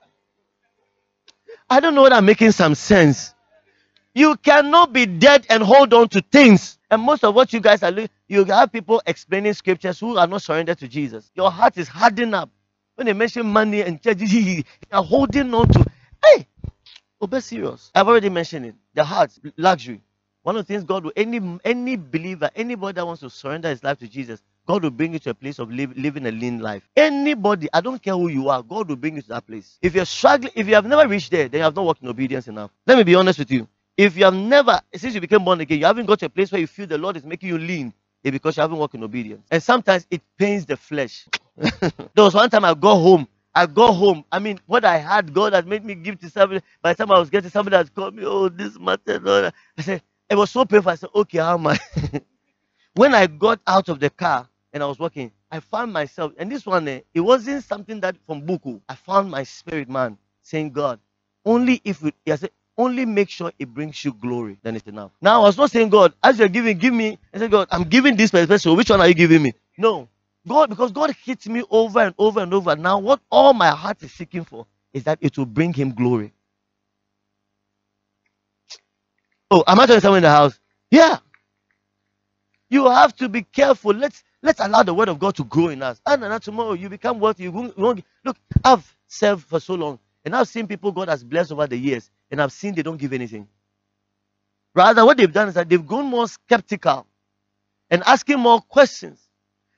I 1.69 1.79
don't 1.79 1.95
know 1.95 2.03
whether 2.03 2.15
I'm 2.15 2.25
making 2.25 2.51
some 2.51 2.75
sense. 2.75 3.33
You 4.13 4.37
cannot 4.37 4.93
be 4.93 5.05
dead 5.05 5.45
and 5.49 5.61
hold 5.61 5.93
on 5.93 6.07
to 6.09 6.21
things. 6.21 6.77
And 6.89 7.01
most 7.01 7.23
of 7.23 7.35
what 7.35 7.51
you 7.51 7.59
guys 7.59 7.83
are 7.83 7.91
you 8.27 8.45
have 8.45 8.71
people 8.71 9.01
explaining 9.05 9.53
scriptures 9.53 9.99
who 9.99 10.17
are 10.17 10.27
not 10.27 10.41
surrendered 10.41 10.79
to 10.79 10.87
Jesus. 10.87 11.29
Your 11.35 11.51
heart 11.51 11.77
is 11.77 11.87
hardening 11.87 12.33
up. 12.33 12.49
When 12.95 13.07
they 13.07 13.13
mention 13.13 13.45
money 13.45 13.81
and 13.81 14.01
church, 14.01 14.19
you 14.21 14.63
are 14.91 15.03
holding 15.03 15.53
on 15.53 15.67
to. 15.67 15.85
Hey, 16.23 16.47
oh, 17.19 17.27
be 17.27 17.41
serious. 17.41 17.91
I've 17.93 18.07
already 18.07 18.29
mentioned 18.29 18.67
it. 18.67 18.75
The 18.93 19.03
heart, 19.03 19.31
luxury. 19.57 20.01
One 20.43 20.55
of 20.55 20.65
the 20.65 20.73
things 20.73 20.83
God 20.85 21.03
will, 21.03 21.11
any 21.15 21.59
any 21.65 21.97
believer, 21.97 22.49
anybody 22.55 22.95
that 22.95 23.05
wants 23.05 23.21
to 23.21 23.29
surrender 23.29 23.67
his 23.69 23.83
life 23.83 23.99
to 23.99 24.07
Jesus, 24.07 24.41
God 24.67 24.83
will 24.83 24.91
bring 24.91 25.13
you 25.13 25.19
to 25.19 25.31
a 25.31 25.33
place 25.35 25.59
of 25.59 25.71
live, 25.71 25.97
living 25.97 26.27
a 26.27 26.31
lean 26.31 26.59
life. 26.59 26.83
Anybody, 26.95 27.69
I 27.73 27.81
don't 27.81 28.01
care 28.01 28.15
who 28.15 28.29
you 28.29 28.49
are, 28.49 28.63
God 28.63 28.89
will 28.89 28.97
bring 28.97 29.17
you 29.17 29.23
to 29.23 29.29
that 29.29 29.47
place. 29.47 29.77
If 29.81 29.95
you're 29.95 30.05
struggling, 30.05 30.53
if 30.55 30.67
you 30.67 30.75
have 30.75 30.85
never 30.85 31.07
reached 31.07 31.31
there, 31.31 31.49
then 31.49 31.59
you 31.59 31.63
have 31.65 31.75
not 31.75 31.85
walked 31.85 32.03
in 32.03 32.09
obedience 32.09 32.47
enough. 32.47 32.71
Let 32.87 32.97
me 32.97 33.03
be 33.03 33.15
honest 33.15 33.39
with 33.39 33.51
you. 33.51 33.67
If 33.97 34.17
you 34.17 34.25
have 34.25 34.35
never, 34.35 34.81
since 34.95 35.15
you 35.15 35.21
became 35.21 35.45
born 35.45 35.61
again, 35.61 35.79
you 35.79 35.85
haven't 35.85 36.07
got 36.07 36.19
to 36.19 36.27
a 36.27 36.29
place 36.29 36.51
where 36.51 36.61
you 36.61 36.67
feel 36.67 36.87
the 36.87 36.97
Lord 36.97 37.17
is 37.17 37.25
making 37.25 37.49
you 37.49 37.57
lean, 37.59 37.93
it's 38.23 38.31
because 38.33 38.57
you 38.57 38.61
haven't 38.61 38.77
walked 38.77 38.95
in 38.95 39.03
obedience. 39.03 39.45
And 39.51 39.63
sometimes 39.63 40.07
it 40.11 40.21
pains 40.37 40.65
the 40.65 40.77
flesh. 40.77 41.27
there 41.57 41.91
was 42.17 42.33
one 42.35 42.49
time 42.49 42.65
I 42.65 42.73
got 42.75 42.95
home. 42.97 43.27
I 43.55 43.67
got 43.67 43.93
home. 43.93 44.25
I 44.31 44.39
mean, 44.39 44.59
what 44.67 44.85
I 44.85 44.97
had, 44.97 45.33
God 45.33 45.53
had 45.53 45.67
made 45.67 45.85
me 45.85 45.95
give 45.95 46.19
to 46.21 46.29
somebody. 46.29 46.61
By 46.81 46.93
the 46.93 46.97
time 46.97 47.11
I 47.13 47.19
was 47.19 47.29
getting 47.29 47.51
somebody 47.51 47.77
that 47.77 47.93
called 47.95 48.15
me, 48.15 48.23
oh, 48.25 48.49
this 48.49 48.79
matter. 48.79 49.53
I 49.77 49.81
said, 49.81 50.01
it 50.29 50.35
was 50.35 50.51
so 50.51 50.65
painful. 50.65 50.91
I 50.91 50.95
said, 50.95 51.09
okay, 51.15 51.39
how 51.39 51.55
am 51.55 51.67
I? 51.67 51.79
when 52.95 53.15
I 53.15 53.27
got 53.27 53.61
out 53.67 53.89
of 53.89 53.99
the 53.99 54.09
car 54.11 54.47
and 54.75 54.83
I 54.83 54.87
was 54.87 54.99
walking, 54.99 55.31
I 55.51 55.61
found 55.61 55.93
myself, 55.93 56.33
and 56.39 56.51
this 56.51 56.67
one, 56.67 56.87
eh, 56.89 57.01
it 57.15 57.21
wasn't 57.21 57.65
something 57.65 58.01
that 58.01 58.17
from 58.27 58.43
Buku. 58.43 58.81
I 58.89 58.95
found 58.95 59.31
my 59.31 59.43
spirit 59.43 59.89
man 59.89 60.19
saying, 60.43 60.71
God, 60.71 60.99
only 61.45 61.81
if 61.85 62.03
we, 62.03 62.13
I 62.31 62.37
said, 62.37 62.51
only 62.79 63.05
make 63.05 63.29
sure 63.29 63.53
it 63.59 63.69
brings 63.73 64.05
you 64.05 64.13
glory, 64.13 64.59
then 64.63 64.77
it's 64.77 64.87
enough. 64.87 65.11
Now, 65.21 65.41
I 65.43 65.45
was 65.45 65.57
not 65.59 65.71
saying, 65.71 65.91
God, 65.91 66.15
as 66.23 66.39
you're 66.39 66.49
giving, 66.49 66.79
give 66.79 66.95
me. 66.95 67.19
I 67.35 67.39
said, 67.39 67.51
God, 67.51 67.69
I'm 67.71 67.85
giving 67.85 68.17
this 68.17 68.31
person. 68.31 68.77
Which 68.77 68.89
one 68.91 69.01
are 69.01 69.09
you 69.09 69.15
giving 69.15 69.43
me? 69.43 69.53
No. 69.77 70.09
God, 70.49 70.71
because 70.71 70.93
God 70.93 71.15
hits 71.25 71.47
me 71.47 71.63
over 71.71 72.01
and 72.01 72.15
over 72.19 72.41
and 72.41 72.53
over. 72.55 72.75
Now, 72.77 72.99
what 72.99 73.21
all 73.31 73.53
my 73.53 73.69
heart 73.69 74.03
is 74.03 74.13
seeking 74.13 74.45
for 74.45 74.67
is 74.95 75.05
that 75.05 75.19
it 75.21 75.37
will 75.37 75.47
bring 75.47 75.73
him 75.75 75.93
glory. 75.93 76.33
Oh, 79.51 79.63
am 79.67 79.79
I 79.79 79.87
telling 79.87 80.01
someone 80.01 80.19
in 80.19 80.23
the 80.23 80.31
house? 80.31 80.59
Yeah. 80.91 81.19
You 82.69 82.89
have 82.89 83.15
to 83.17 83.29
be 83.29 83.43
careful. 83.43 83.93
Let's 83.93 84.23
let's 84.45 84.61
allow 84.61 84.83
the 84.83 84.93
word 84.93 85.09
of 85.09 85.19
God 85.19 85.35
to 85.37 85.43
grow 85.45 85.69
in 85.69 85.83
us. 85.83 86.01
And 86.05 86.23
then 86.23 86.39
tomorrow 86.41 86.73
you 86.73 86.89
become 86.89 87.19
what 87.19 87.39
you 87.39 87.51
won't. 87.51 88.05
Look, 88.25 88.37
I've 88.63 88.95
served 89.07 89.45
for 89.45 89.59
so 89.59 89.75
long, 89.75 89.99
and 90.25 90.35
I've 90.35 90.47
seen 90.47 90.67
people 90.67 90.91
God 90.93 91.09
has 91.09 91.23
blessed 91.23 91.51
over 91.53 91.67
the 91.67 91.77
years 91.77 92.11
and 92.31 92.41
I've 92.41 92.51
seen 92.51 92.75
they 92.75 92.83
don't 92.83 92.97
give 92.97 93.13
anything. 93.13 93.47
Rather, 94.73 95.05
what 95.05 95.17
they've 95.17 95.31
done 95.31 95.49
is 95.49 95.55
that 95.55 95.69
they've 95.69 95.85
grown 95.85 96.05
more 96.05 96.27
skeptical 96.27 97.07
and 97.89 98.03
asking 98.05 98.39
more 98.39 98.61
questions. 98.61 99.19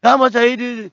How 0.03 0.17
much 0.17 0.35
are 0.35 0.45
you 0.45 0.57
doing? 0.57 0.91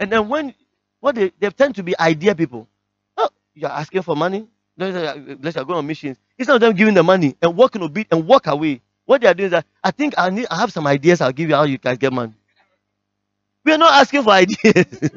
And 0.00 0.12
then 0.12 0.28
when 0.28 0.54
what 1.00 1.14
they, 1.14 1.32
they 1.38 1.50
tend 1.50 1.74
to 1.76 1.82
be 1.82 1.98
idea 1.98 2.34
people. 2.34 2.68
Oh, 3.16 3.28
you're 3.54 3.70
asking 3.70 4.02
for 4.02 4.16
money? 4.16 4.46
Let's 4.78 5.56
go 5.56 5.74
on 5.74 5.86
missions. 5.86 6.18
Instead 6.38 6.56
of 6.56 6.60
them 6.60 6.74
giving 6.74 6.94
the 6.94 7.02
money 7.02 7.36
and 7.42 7.56
walking 7.56 7.82
a 7.82 7.88
bit 7.88 8.08
and 8.10 8.26
walk 8.26 8.46
away, 8.46 8.80
what 9.06 9.20
they 9.20 9.28
are 9.28 9.34
doing 9.34 9.46
is 9.46 9.52
that 9.52 9.66
I 9.84 9.90
think 9.90 10.14
I 10.18 10.30
need 10.30 10.46
I 10.50 10.58
have 10.58 10.72
some 10.72 10.86
ideas 10.86 11.20
I'll 11.20 11.32
give 11.32 11.48
you 11.50 11.56
how 11.56 11.64
you 11.64 11.78
guys 11.78 11.98
get 11.98 12.12
money. 12.12 12.32
We 13.64 13.72
are 13.72 13.78
not 13.78 13.94
asking 13.94 14.24
for 14.24 14.30
ideas. 14.32 15.10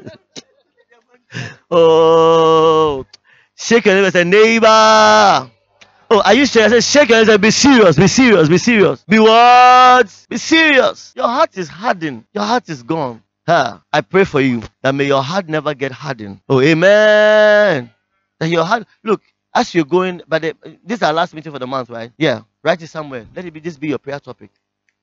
oh, 1.70 3.06
Shake 3.56 3.86
your 3.86 3.94
neighbor 3.96 4.10
say, 4.10 4.24
neighbor. 4.24 5.50
Oh, 6.10 6.22
are 6.24 6.34
you 6.34 6.46
sure? 6.46 6.64
I 6.64 6.68
said, 6.68 6.84
shake 6.84 7.08
your. 7.08 7.38
Be 7.38 7.50
serious. 7.50 7.96
Be 7.96 8.06
serious. 8.06 8.48
Be 8.48 8.58
serious. 8.58 9.04
Be 9.08 9.18
what? 9.18 10.26
Be 10.28 10.36
serious. 10.38 11.12
Your 11.16 11.26
heart 11.26 11.56
is 11.56 11.68
hardened. 11.68 12.24
Your 12.34 12.44
heart 12.44 12.68
is 12.68 12.82
gone. 12.82 13.22
Huh. 13.46 13.78
I 13.92 14.02
pray 14.02 14.24
for 14.24 14.40
you 14.40 14.62
that 14.82 14.94
may 14.94 15.06
your 15.06 15.22
heart 15.22 15.48
never 15.48 15.74
get 15.74 15.92
hardened. 15.92 16.40
Oh, 16.48 16.60
amen. 16.60 17.90
That 18.40 18.48
your 18.48 18.64
heart, 18.64 18.86
look, 19.04 19.22
as 19.54 19.74
you're 19.74 19.84
going, 19.86 20.22
but 20.28 20.42
the, 20.42 20.54
this 20.84 20.98
is 20.98 21.02
our 21.02 21.12
last 21.12 21.34
meeting 21.34 21.52
for 21.52 21.58
the 21.58 21.66
month, 21.66 21.90
right? 21.90 22.12
Yeah. 22.18 22.42
Write 22.62 22.82
it 22.82 22.88
somewhere. 22.88 23.26
Let 23.34 23.44
it 23.46 23.52
be 23.52 23.60
this 23.60 23.78
be 23.78 23.88
your 23.88 23.98
prayer 23.98 24.20
topic. 24.20 24.50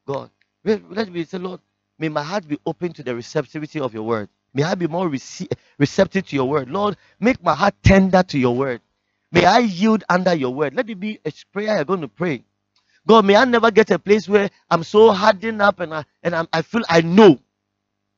God. 0.07 0.29
Let 0.63 1.07
it 1.07 1.13
be 1.13 1.25
say, 1.25 1.39
Lord, 1.39 1.59
may 1.99 2.09
my 2.09 2.23
heart 2.23 2.47
be 2.47 2.59
open 2.65 2.93
to 2.93 3.03
the 3.03 3.15
receptivity 3.15 3.79
of 3.79 3.93
your 3.93 4.03
word. 4.03 4.29
May 4.53 4.63
I 4.63 4.75
be 4.75 4.87
more 4.87 5.09
rece- 5.09 5.51
receptive 5.79 6.27
to 6.27 6.35
your 6.37 6.49
word. 6.49 6.69
Lord, 6.71 6.97
make 7.19 7.43
my 7.43 7.55
heart 7.55 7.75
tender 7.83 8.23
to 8.23 8.39
your 8.39 8.55
word. 8.55 8.81
May 9.31 9.45
I 9.45 9.59
yield 9.59 10.03
under 10.09 10.33
your 10.35 10.53
word. 10.53 10.75
Let 10.75 10.89
it 10.89 10.99
be 10.99 11.19
a 11.25 11.33
prayer 11.53 11.77
you're 11.77 11.85
going 11.85 12.01
to 12.01 12.09
pray. 12.09 12.43
God, 13.07 13.25
may 13.25 13.35
I 13.35 13.45
never 13.45 13.71
get 13.71 13.91
a 13.91 13.99
place 13.99 14.29
where 14.29 14.49
I'm 14.69 14.83
so 14.83 15.11
hardened 15.11 15.61
up 15.61 15.79
and 15.81 15.93
I 15.93 16.05
and 16.23 16.35
I'm, 16.35 16.47
I 16.53 16.61
feel 16.63 16.83
I 16.89 17.01
know. 17.01 17.39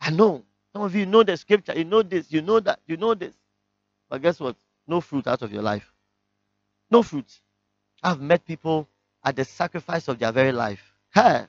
I 0.01 0.11
know. 0.11 0.43
Some 0.73 0.83
of 0.83 0.95
you 0.95 1.05
know 1.05 1.23
the 1.23 1.38
scripture, 1.38 1.73
you 1.77 1.85
know 1.85 2.03
this, 2.03 2.31
you 2.31 2.41
know 2.41 2.59
that, 2.61 2.79
you 2.88 2.97
know 2.97 3.15
this. 3.15 3.33
But 4.09 4.21
guess 4.23 4.39
what? 4.39 4.55
No 4.88 5.01
fruit 5.01 5.27
out 5.27 5.41
of 5.43 5.53
your 5.53 5.63
life. 5.63 5.91
No 6.91 7.03
fruit. 7.03 7.27
I've 8.03 8.21
met 8.21 8.45
people 8.45 8.88
at 9.23 9.35
the 9.35 9.45
sacrifice 9.45 10.07
of 10.09 10.19
their 10.19 10.31
very 10.31 10.51
life. 10.53 10.81
Hey. 11.13 11.45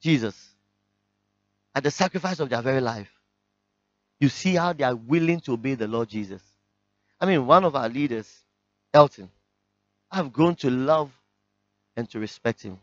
Jesus. 0.00 0.48
At 1.74 1.84
the 1.84 1.90
sacrifice 1.90 2.40
of 2.40 2.48
their 2.48 2.62
very 2.62 2.80
life. 2.80 3.10
You 4.18 4.28
see 4.28 4.54
how 4.54 4.72
they 4.72 4.84
are 4.84 4.94
willing 4.94 5.40
to 5.40 5.52
obey 5.52 5.74
the 5.74 5.88
Lord 5.88 6.08
Jesus. 6.08 6.42
I 7.20 7.26
mean, 7.26 7.46
one 7.46 7.64
of 7.64 7.74
our 7.76 7.88
leaders, 7.88 8.42
Elton, 8.92 9.30
I've 10.10 10.32
grown 10.32 10.56
to 10.56 10.70
love 10.70 11.10
and 11.96 12.08
to 12.10 12.18
respect 12.18 12.62
him. 12.62 12.78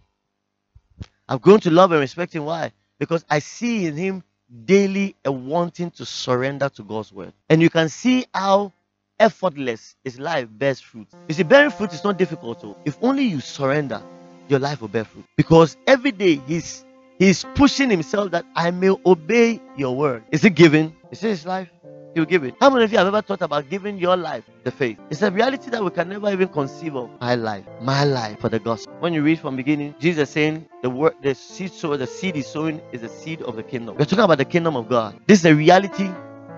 I've 1.28 1.42
grown 1.42 1.60
to 1.62 1.72
love 1.72 1.92
and 1.92 2.00
respect 2.00 2.34
him. 2.34 2.46
Why? 2.46 2.72
Because 3.00 3.26
I 3.30 3.40
see 3.40 3.86
in 3.86 3.96
him 3.98 4.24
daily 4.66 5.16
a 5.26 5.32
wanting 5.32 5.92
to 5.92 6.06
surrender 6.06 6.70
to 6.70 6.84
God's 6.84 7.12
word. 7.12 7.34
And 7.50 7.62
you 7.62 7.70
can 7.70 7.90
see 7.90 8.26
how 8.34 8.72
effortless 9.20 9.96
his 10.04 10.20
life 10.20 10.48
bears 10.50 10.80
fruit. 10.80 11.08
You 11.28 11.36
see, 11.36 11.44
bearing 11.44 11.72
fruit 11.72 11.94
is 11.94 12.04
not 12.04 12.18
difficult. 12.18 12.62
Though. 12.62 12.78
If 12.86 12.98
only 13.02 13.24
you 13.24 13.42
surrender, 13.42 14.02
your 14.48 14.60
life 14.60 14.82
will 14.82 14.88
bear 14.88 15.04
fruit. 15.04 15.26
Because 15.36 15.76
every 15.86 16.12
day 16.12 16.42
he's 16.48 16.86
he's 17.20 17.46
pushing 17.56 17.90
himself 17.90 18.32
that 18.32 18.46
I 18.56 18.72
may 18.72 18.90
obey 19.06 19.62
your 19.76 19.96
word. 19.96 20.24
Is 20.32 20.44
it 20.46 20.52
giving? 20.52 20.96
Is 21.12 21.24
it 21.24 21.30
his 21.30 21.46
life? 21.46 21.70
He'll 22.14 22.26
give 22.26 22.44
it. 22.44 22.56
How 22.60 22.72
many 22.72 22.84
of 22.84 22.92
you 22.92 22.98
have 22.98 23.06
ever 23.08 23.22
thought 23.22 23.44
about 23.44 23.70
giving 23.70 24.00
your 24.00 24.18
life 24.18 24.44
the 24.64 24.72
faith? 24.72 24.98
It's 25.12 25.22
a 25.22 25.30
reality 25.30 25.70
that 25.70 25.84
we 25.84 25.92
can 25.92 26.10
never 26.10 26.32
even 26.32 26.48
conceive 26.48 26.96
of. 26.96 27.12
My 27.22 27.36
life, 27.36 27.64
my 27.80 28.06
life 28.06 28.40
for 28.40 28.50
the 28.50 28.58
gospel. 28.58 28.92
When 29.00 29.14
you 29.14 29.22
read 29.22 29.40
from 29.40 29.56
beginning, 29.56 29.94
Jesus 30.00 30.32
saying 30.32 30.68
the 30.82 30.90
word, 30.90 31.14
the 31.22 31.36
seed 31.36 31.72
sower, 31.72 31.96
the 31.96 32.08
seed 32.08 32.36
is 32.36 32.48
sowing 32.48 32.82
is 32.92 33.02
the 33.02 33.10
seed 33.10 33.44
of 33.44 33.56
the 33.56 33.62
kingdom. 33.62 33.98
We're 33.98 34.06
talking 34.06 34.26
about 34.26 34.40
the 34.40 34.46
kingdom 34.46 34.76
of 34.76 34.90
God. 34.90 35.20
This 35.28 35.40
is 35.40 35.46
a 35.46 35.54
reality 35.54 36.10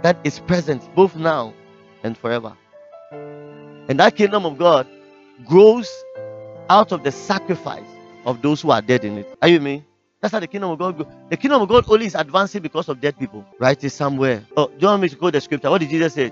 that 0.02 0.18
is 0.24 0.40
present 0.40 0.88
both 0.96 1.18
now 1.18 1.54
and 2.04 2.18
forever. 2.18 2.56
And 3.12 4.00
that 4.00 4.16
kingdom 4.16 4.46
of 4.46 4.58
God 4.58 4.88
grows 5.46 5.92
out 6.70 6.94
of 6.94 7.04
the 7.04 7.12
sacrifice 7.12 7.84
of 8.26 8.42
those 8.42 8.62
who 8.62 8.72
are 8.72 8.82
dead 8.82 9.04
in 9.04 9.18
it. 9.18 9.38
Are 9.42 9.50
you 9.50 9.60
me? 9.60 9.84
That's 10.22 10.34
how 10.34 10.40
the 10.40 10.48
kingdom 10.48 10.72
of 10.72 10.80
God. 10.80 11.08
The 11.30 11.38
kingdom 11.38 11.62
of 11.62 11.70
God 11.70 11.86
only 11.88 12.06
is 12.06 12.16
advancing 12.16 12.62
because 12.62 12.90
of 12.90 13.00
dead 13.00 13.18
people. 13.18 13.46
Write 13.58 13.84
it 13.84 13.92
somewhere. 13.92 14.44
Oh, 14.58 14.68
do 14.68 14.76
you 14.80 14.88
want 14.88 15.02
me 15.02 15.10
to 15.10 15.16
quote 15.16 15.34
the 15.34 15.42
scripture? 15.42 15.70
What 15.70 15.80
did 15.80 15.90
Jesus 15.90 16.14
say? 16.14 16.32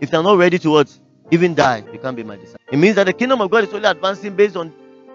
If 0.00 0.10
they're 0.10 0.22
not 0.22 0.36
ready 0.36 0.58
to 0.58 0.70
what? 0.70 0.98
Even 1.30 1.54
die, 1.54 1.84
you 1.92 1.98
can't 2.00 2.16
be 2.16 2.24
my 2.24 2.36
disciple. 2.36 2.60
It 2.72 2.76
means 2.76 2.96
that 2.96 3.04
the 3.04 3.12
kingdom 3.12 3.40
of 3.40 3.50
God 3.50 3.64
is 3.64 3.72
only 3.72 3.88
advancing 3.88 4.34
based 4.34 4.56
on 4.56 4.72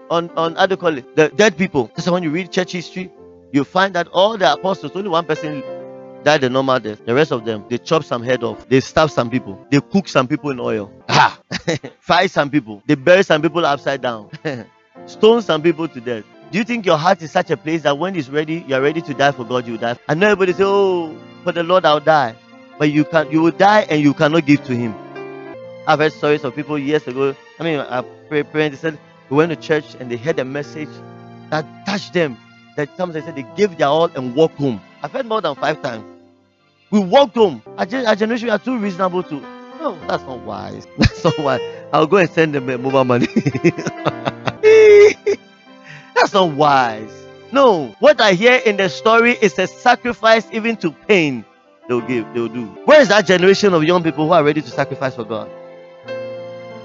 on 0.08 0.30
on 0.30 0.54
how 0.54 0.64
do 0.66 0.76
call 0.76 0.96
it? 0.96 1.14
The 1.14 1.28
dead 1.28 1.58
people. 1.58 1.90
So 1.98 2.12
when 2.12 2.22
you 2.22 2.30
read 2.30 2.50
church 2.50 2.72
history, 2.72 3.10
you 3.52 3.64
find 3.64 3.94
that 3.94 4.08
all 4.08 4.38
the 4.38 4.50
apostles, 4.52 4.92
only 4.94 5.10
one 5.10 5.26
person 5.26 5.62
died 6.22 6.42
a 6.44 6.48
normal 6.48 6.80
death. 6.80 7.04
The 7.04 7.14
rest 7.14 7.32
of 7.32 7.44
them, 7.44 7.64
they 7.68 7.78
chop 7.78 8.02
some 8.02 8.22
head 8.22 8.42
off. 8.42 8.66
They 8.68 8.80
stab 8.80 9.10
some 9.10 9.28
people. 9.30 9.58
They 9.70 9.80
cook 9.80 10.08
some 10.08 10.26
people 10.26 10.50
in 10.50 10.60
oil. 10.60 10.90
Ah! 11.08 11.38
Fry 12.00 12.26
some 12.28 12.50
people. 12.50 12.82
They 12.86 12.94
bury 12.94 13.24
some 13.24 13.42
people 13.42 13.64
upside 13.66 14.00
down. 14.00 14.30
Stone 15.06 15.42
some 15.42 15.62
people 15.62 15.86
to 15.88 16.00
death. 16.00 16.24
Do 16.50 16.58
you 16.58 16.64
think 16.64 16.86
your 16.86 16.96
heart 16.96 17.22
is 17.22 17.32
such 17.32 17.50
a 17.50 17.56
place 17.56 17.82
that 17.82 17.98
when 17.98 18.14
it's 18.14 18.28
ready, 18.28 18.64
you're 18.68 18.80
ready 18.80 19.02
to 19.02 19.14
die 19.14 19.32
for 19.32 19.44
God, 19.44 19.66
you 19.66 19.78
die? 19.78 19.96
And 20.08 20.22
everybody 20.22 20.52
say, 20.52 20.62
Oh, 20.64 21.16
for 21.42 21.52
the 21.52 21.62
Lord 21.64 21.84
I'll 21.84 22.00
die. 22.00 22.36
But 22.78 22.92
you 22.92 23.04
can 23.04 23.30
you 23.30 23.42
will 23.42 23.50
die 23.50 23.82
and 23.90 24.00
you 24.00 24.14
cannot 24.14 24.46
give 24.46 24.64
to 24.64 24.74
him. 24.76 24.94
I've 25.86 25.98
heard 25.98 26.12
stories 26.12 26.44
of 26.44 26.54
people 26.54 26.78
years 26.78 27.06
ago. 27.06 27.34
I 27.58 27.64
mean, 27.64 27.80
I 27.80 28.02
pray, 28.28 28.42
pray 28.44 28.68
they 28.68 28.76
said 28.76 28.98
they 29.28 29.36
went 29.36 29.50
to 29.50 29.56
church 29.56 29.96
and 29.98 30.10
they 30.10 30.16
heard 30.16 30.38
a 30.38 30.44
message 30.44 30.88
that 31.50 31.64
touched 31.86 32.12
them. 32.12 32.36
That 32.76 32.96
sometimes 32.96 33.14
they 33.14 33.20
said 33.22 33.36
they 33.36 33.46
gave 33.56 33.76
their 33.78 33.88
all 33.88 34.06
and 34.14 34.34
walked 34.34 34.56
home. 34.58 34.80
I've 35.02 35.12
heard 35.12 35.26
more 35.26 35.40
than 35.40 35.54
five 35.56 35.82
times. 35.82 36.04
We 36.90 37.00
walked 37.00 37.34
home. 37.34 37.62
Our, 37.78 37.86
our 38.06 38.14
generation 38.14 38.50
are 38.50 38.58
too 38.58 38.78
reasonable 38.78 39.22
to. 39.24 39.34
No, 39.80 39.98
that's 40.06 40.22
not 40.24 40.40
wise. 40.40 40.86
That's 40.98 41.22
not 41.24 41.38
wise. 41.38 41.60
I'll 41.92 42.06
go 42.06 42.16
and 42.16 42.30
send 42.30 42.54
them 42.54 42.66
mobile 42.66 43.04
money. 43.04 43.28
That's 46.16 46.32
not 46.32 46.52
wise. 46.52 47.12
No, 47.52 47.94
what 48.00 48.20
I 48.22 48.32
hear 48.32 48.54
in 48.64 48.78
the 48.78 48.88
story 48.88 49.32
is 49.40 49.58
a 49.58 49.66
sacrifice 49.66 50.48
even 50.50 50.76
to 50.78 50.90
pain 50.90 51.44
they'll 51.88 52.00
give, 52.00 52.32
they'll 52.32 52.48
do. 52.48 52.64
Where 52.86 53.00
is 53.02 53.08
that 53.08 53.26
generation 53.26 53.74
of 53.74 53.84
young 53.84 54.02
people 54.02 54.26
who 54.26 54.32
are 54.32 54.42
ready 54.42 54.62
to 54.62 54.70
sacrifice 54.70 55.14
for 55.14 55.24
God? 55.24 55.50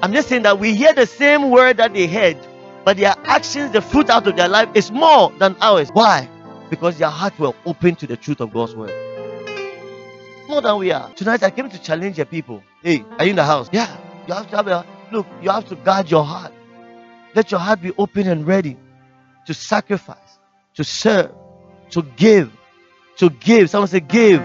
I'm 0.04 0.12
just 0.12 0.28
saying 0.28 0.44
that 0.44 0.60
we 0.60 0.76
hear 0.76 0.94
the 0.94 1.06
same 1.06 1.50
word 1.50 1.78
that 1.78 1.94
they 1.94 2.08
heard, 2.08 2.38
but 2.84 2.98
their 2.98 3.16
actions, 3.24 3.72
the 3.72 3.82
fruit 3.82 4.10
out 4.10 4.28
of 4.28 4.36
their 4.36 4.50
life 4.50 4.68
is 4.76 4.92
more 4.92 5.32
than 5.40 5.56
ours. 5.62 5.90
Why? 5.94 6.30
Because 6.70 6.98
their 6.98 7.10
hearts 7.10 7.40
were 7.40 7.54
open 7.66 7.96
to 7.96 8.08
the 8.08 8.18
truth 8.18 8.42
of 8.42 8.52
God's 8.52 8.76
word. 8.76 8.92
More 10.50 10.62
than 10.62 10.78
we 10.78 10.92
are. 10.92 11.10
Tonight 11.14 11.42
I 11.42 11.52
came 11.52 11.70
to 11.70 11.82
challenge 11.82 12.18
your 12.18 12.26
people. 12.26 12.62
Hey, 12.84 13.06
are 13.18 13.24
you 13.24 13.30
in 13.30 13.38
the 13.38 13.46
house? 13.46 13.70
Yeah. 13.72 13.96
You 14.28 14.34
have 14.34 14.50
to 14.50 14.56
have 14.58 14.68
a 14.68 14.86
look, 15.12 15.26
you 15.42 15.50
have 15.50 15.68
to 15.70 15.76
guard 15.76 16.12
your 16.12 16.26
heart. 16.26 16.52
Let 17.34 17.50
your 17.50 17.62
heart 17.62 17.82
be 17.82 17.94
open 17.98 18.28
and 18.28 18.46
ready 18.46 18.76
to 19.46 19.54
sacrifice, 19.54 20.40
to 20.76 20.84
serve, 20.84 21.32
to 21.92 22.04
give, 22.04 22.52
to 23.18 23.30
give. 23.30 23.70
Someone 23.70 23.88
say, 23.88 24.00
give. 24.00 24.42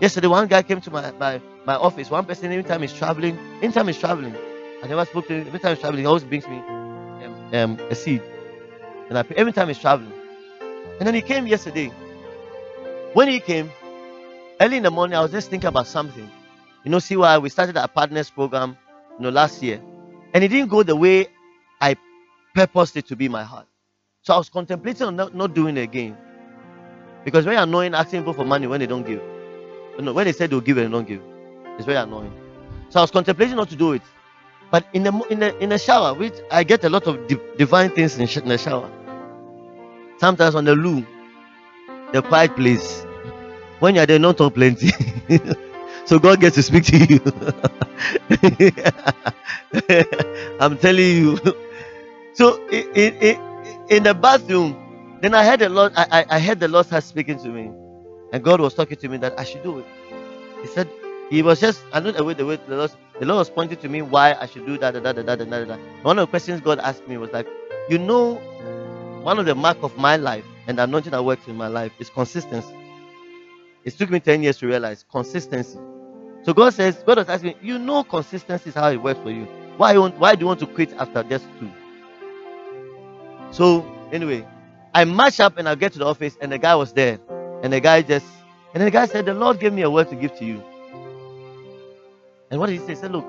Yesterday, 0.00 0.28
one 0.28 0.48
guy 0.48 0.62
came 0.62 0.80
to 0.80 0.90
my, 0.90 1.10
my, 1.12 1.40
my 1.66 1.74
office. 1.74 2.10
One 2.10 2.24
person, 2.24 2.50
anytime 2.52 2.82
he's 2.82 2.92
traveling, 2.92 3.38
anytime 3.62 3.86
he's 3.86 3.98
traveling, 3.98 4.34
I 4.82 4.86
never 4.86 5.04
spoke 5.04 5.28
to 5.28 5.34
him. 5.34 5.46
Every 5.46 5.60
time 5.60 5.74
he's 5.74 5.80
traveling, 5.80 6.02
he 6.02 6.06
always 6.06 6.24
brings 6.24 6.46
me 6.48 6.56
um, 6.58 7.50
um, 7.52 7.80
a 7.90 7.94
seed. 7.94 8.22
And 9.08 9.18
I 9.18 9.22
pay 9.22 9.34
every 9.34 9.52
time 9.52 9.68
he's 9.68 9.78
traveling. 9.78 10.12
And 10.98 11.06
then 11.06 11.14
he 11.14 11.22
came 11.22 11.46
yesterday. 11.46 11.92
When 13.12 13.28
he 13.28 13.40
came, 13.40 13.70
early 14.60 14.76
in 14.76 14.82
the 14.82 14.90
morning, 14.90 15.16
I 15.16 15.20
was 15.20 15.32
just 15.32 15.50
thinking 15.50 15.68
about 15.68 15.86
something. 15.86 16.30
You 16.84 16.90
know, 16.90 16.98
see 16.98 17.16
why 17.16 17.38
we 17.38 17.48
started 17.50 17.76
our 17.76 17.88
partners 17.88 18.30
program, 18.30 18.76
you 19.18 19.24
know, 19.24 19.30
last 19.30 19.62
year. 19.62 19.80
And 20.32 20.44
it 20.44 20.48
didn't 20.48 20.70
go 20.70 20.82
the 20.82 20.96
way 20.96 21.26
I 21.80 21.96
purposed 22.54 22.96
it 22.96 23.06
to 23.08 23.16
be 23.16 23.28
my 23.28 23.42
heart. 23.42 23.66
So 24.22 24.34
I 24.34 24.38
was 24.38 24.48
contemplating 24.50 25.06
on 25.06 25.16
not, 25.16 25.34
not 25.34 25.54
doing 25.54 25.78
again. 25.78 26.16
Because 27.24 27.44
very 27.44 27.56
annoying 27.56 27.94
asking 27.94 28.20
people 28.22 28.34
for 28.34 28.44
money 28.44 28.66
when 28.66 28.80
they 28.80 28.86
don't 28.86 29.06
give. 29.06 29.20
You 29.98 30.04
know, 30.04 30.12
when 30.12 30.26
they 30.26 30.32
say 30.32 30.46
they'll 30.46 30.60
give 30.60 30.78
and 30.78 30.88
they 30.88 30.92
don't 30.92 31.08
give. 31.08 31.22
It's 31.78 31.86
very 31.86 31.98
annoying. 31.98 32.32
So 32.90 33.00
I 33.00 33.02
was 33.02 33.10
contemplating 33.10 33.56
not 33.56 33.68
to 33.70 33.76
do 33.76 33.92
it. 33.92 34.02
But 34.70 34.86
in 34.92 35.02
the 35.04 35.12
in 35.30 35.38
the 35.40 35.56
in 35.62 35.68
the 35.70 35.78
shower, 35.78 36.14
which 36.14 36.34
I 36.50 36.64
get 36.64 36.84
a 36.84 36.90
lot 36.90 37.06
of 37.06 37.26
di- 37.28 37.38
divine 37.58 37.90
things 37.90 38.18
in, 38.18 38.26
sh- 38.26 38.38
in 38.38 38.48
the 38.48 38.58
shower. 38.58 38.90
Sometimes 40.18 40.54
on 40.54 40.64
the 40.64 40.74
loo, 40.76 41.04
the 42.12 42.22
quiet 42.22 42.56
place. 42.56 43.04
When 43.80 43.94
you're 43.96 44.06
there, 44.06 44.18
not 44.18 44.38
talk 44.38 44.54
plenty. 44.54 44.90
so 46.06 46.18
God 46.18 46.40
gets 46.40 46.56
to 46.56 46.62
speak 46.62 46.84
to 46.86 46.96
you. 46.98 47.20
I'm 50.60 50.78
telling 50.78 51.06
you. 51.06 51.38
So 52.34 52.56
it, 52.70 52.86
it, 52.96 53.22
it, 53.22 53.38
in 53.90 54.04
the 54.04 54.14
bathroom, 54.14 54.76
then 55.22 55.34
I 55.34 55.44
heard 55.46 55.60
the 55.60 55.70
Lord, 55.70 55.94
I, 55.96 56.06
I, 56.12 56.26
I 56.36 56.40
heard 56.40 56.60
the 56.60 56.68
Lord 56.68 56.86
start 56.86 57.04
speaking 57.04 57.38
to 57.40 57.48
me. 57.50 57.72
And 58.32 58.44
God 58.44 58.60
was 58.60 58.74
talking 58.74 58.98
to 58.98 59.08
me 59.08 59.18
that 59.18 59.38
I 59.40 59.44
should 59.44 59.64
do 59.64 59.80
it. 59.80 59.86
He 60.62 60.68
said, 60.68 60.88
He 61.30 61.42
was 61.42 61.60
just, 61.60 61.84
I 61.92 62.00
know 62.00 62.12
the 62.12 62.24
way 62.24 62.34
the 62.34 62.46
way 62.46 62.56
the 62.56 62.76
Lord, 62.76 62.92
the 63.20 63.26
Lord 63.26 63.38
was 63.38 63.50
pointing 63.50 63.78
to 63.78 63.88
me 63.90 64.02
why 64.02 64.34
I 64.40 64.46
should 64.46 64.66
do 64.66 64.78
that, 64.78 64.94
that, 64.94 65.04
that, 65.04 65.16
that, 65.26 65.38
that, 65.38 65.68
that. 65.68 65.80
One 66.02 66.18
of 66.18 66.24
the 66.28 66.30
questions 66.30 66.60
God 66.62 66.80
asked 66.80 67.08
me 67.08 67.18
was 67.18 67.32
like, 67.32 67.48
You 67.90 67.98
know, 67.98 68.36
one 69.22 69.38
of 69.38 69.46
the 69.46 69.54
mark 69.56 69.78
of 69.82 69.96
my 69.98 70.16
life 70.16 70.46
and 70.68 70.78
the 70.78 70.84
anointing 70.84 71.12
that 71.12 71.24
works 71.24 71.48
in 71.48 71.56
my 71.56 71.68
life 71.68 71.92
is 72.00 72.10
consistency. 72.10 72.74
It 73.84 73.92
took 73.98 74.10
me 74.10 74.20
10 74.20 74.42
years 74.44 74.58
to 74.58 74.66
realize 74.68 75.04
consistency. 75.10 75.78
So 76.44 76.54
God 76.54 76.74
says, 76.74 77.02
God 77.06 77.18
was 77.18 77.28
asking 77.28 77.50
me, 77.50 77.56
You 77.62 77.78
know, 77.78 78.04
consistency 78.04 78.70
is 78.70 78.76
how 78.76 78.90
it 78.90 79.02
works 79.02 79.20
for 79.20 79.30
you. 79.30 79.46
Why, 79.78 79.96
why 79.96 80.34
do 80.36 80.42
you 80.42 80.46
want 80.46 80.60
to 80.60 80.66
quit 80.66 80.92
after 80.94 81.22
just 81.24 81.46
two? 81.60 81.70
So 83.50 83.84
anyway, 84.12 84.46
I 84.94 85.04
match 85.04 85.40
up 85.40 85.58
and 85.58 85.68
I 85.68 85.74
get 85.74 85.92
to 85.94 85.98
the 85.98 86.06
office 86.06 86.36
and 86.40 86.52
the 86.52 86.58
guy 86.58 86.74
was 86.74 86.92
there. 86.92 87.18
And 87.62 87.72
the 87.72 87.80
guy 87.80 88.02
just 88.02 88.26
and 88.74 88.82
the 88.82 88.90
guy 88.90 89.06
said, 89.06 89.26
The 89.26 89.34
Lord 89.34 89.60
gave 89.60 89.72
me 89.72 89.82
a 89.82 89.90
word 89.90 90.08
to 90.10 90.16
give 90.16 90.36
to 90.38 90.44
you. 90.44 90.62
And 92.50 92.60
what 92.60 92.66
did 92.66 92.74
he 92.74 92.78
say? 92.80 92.92
He 92.92 92.96
said, 92.96 93.12
Look, 93.12 93.26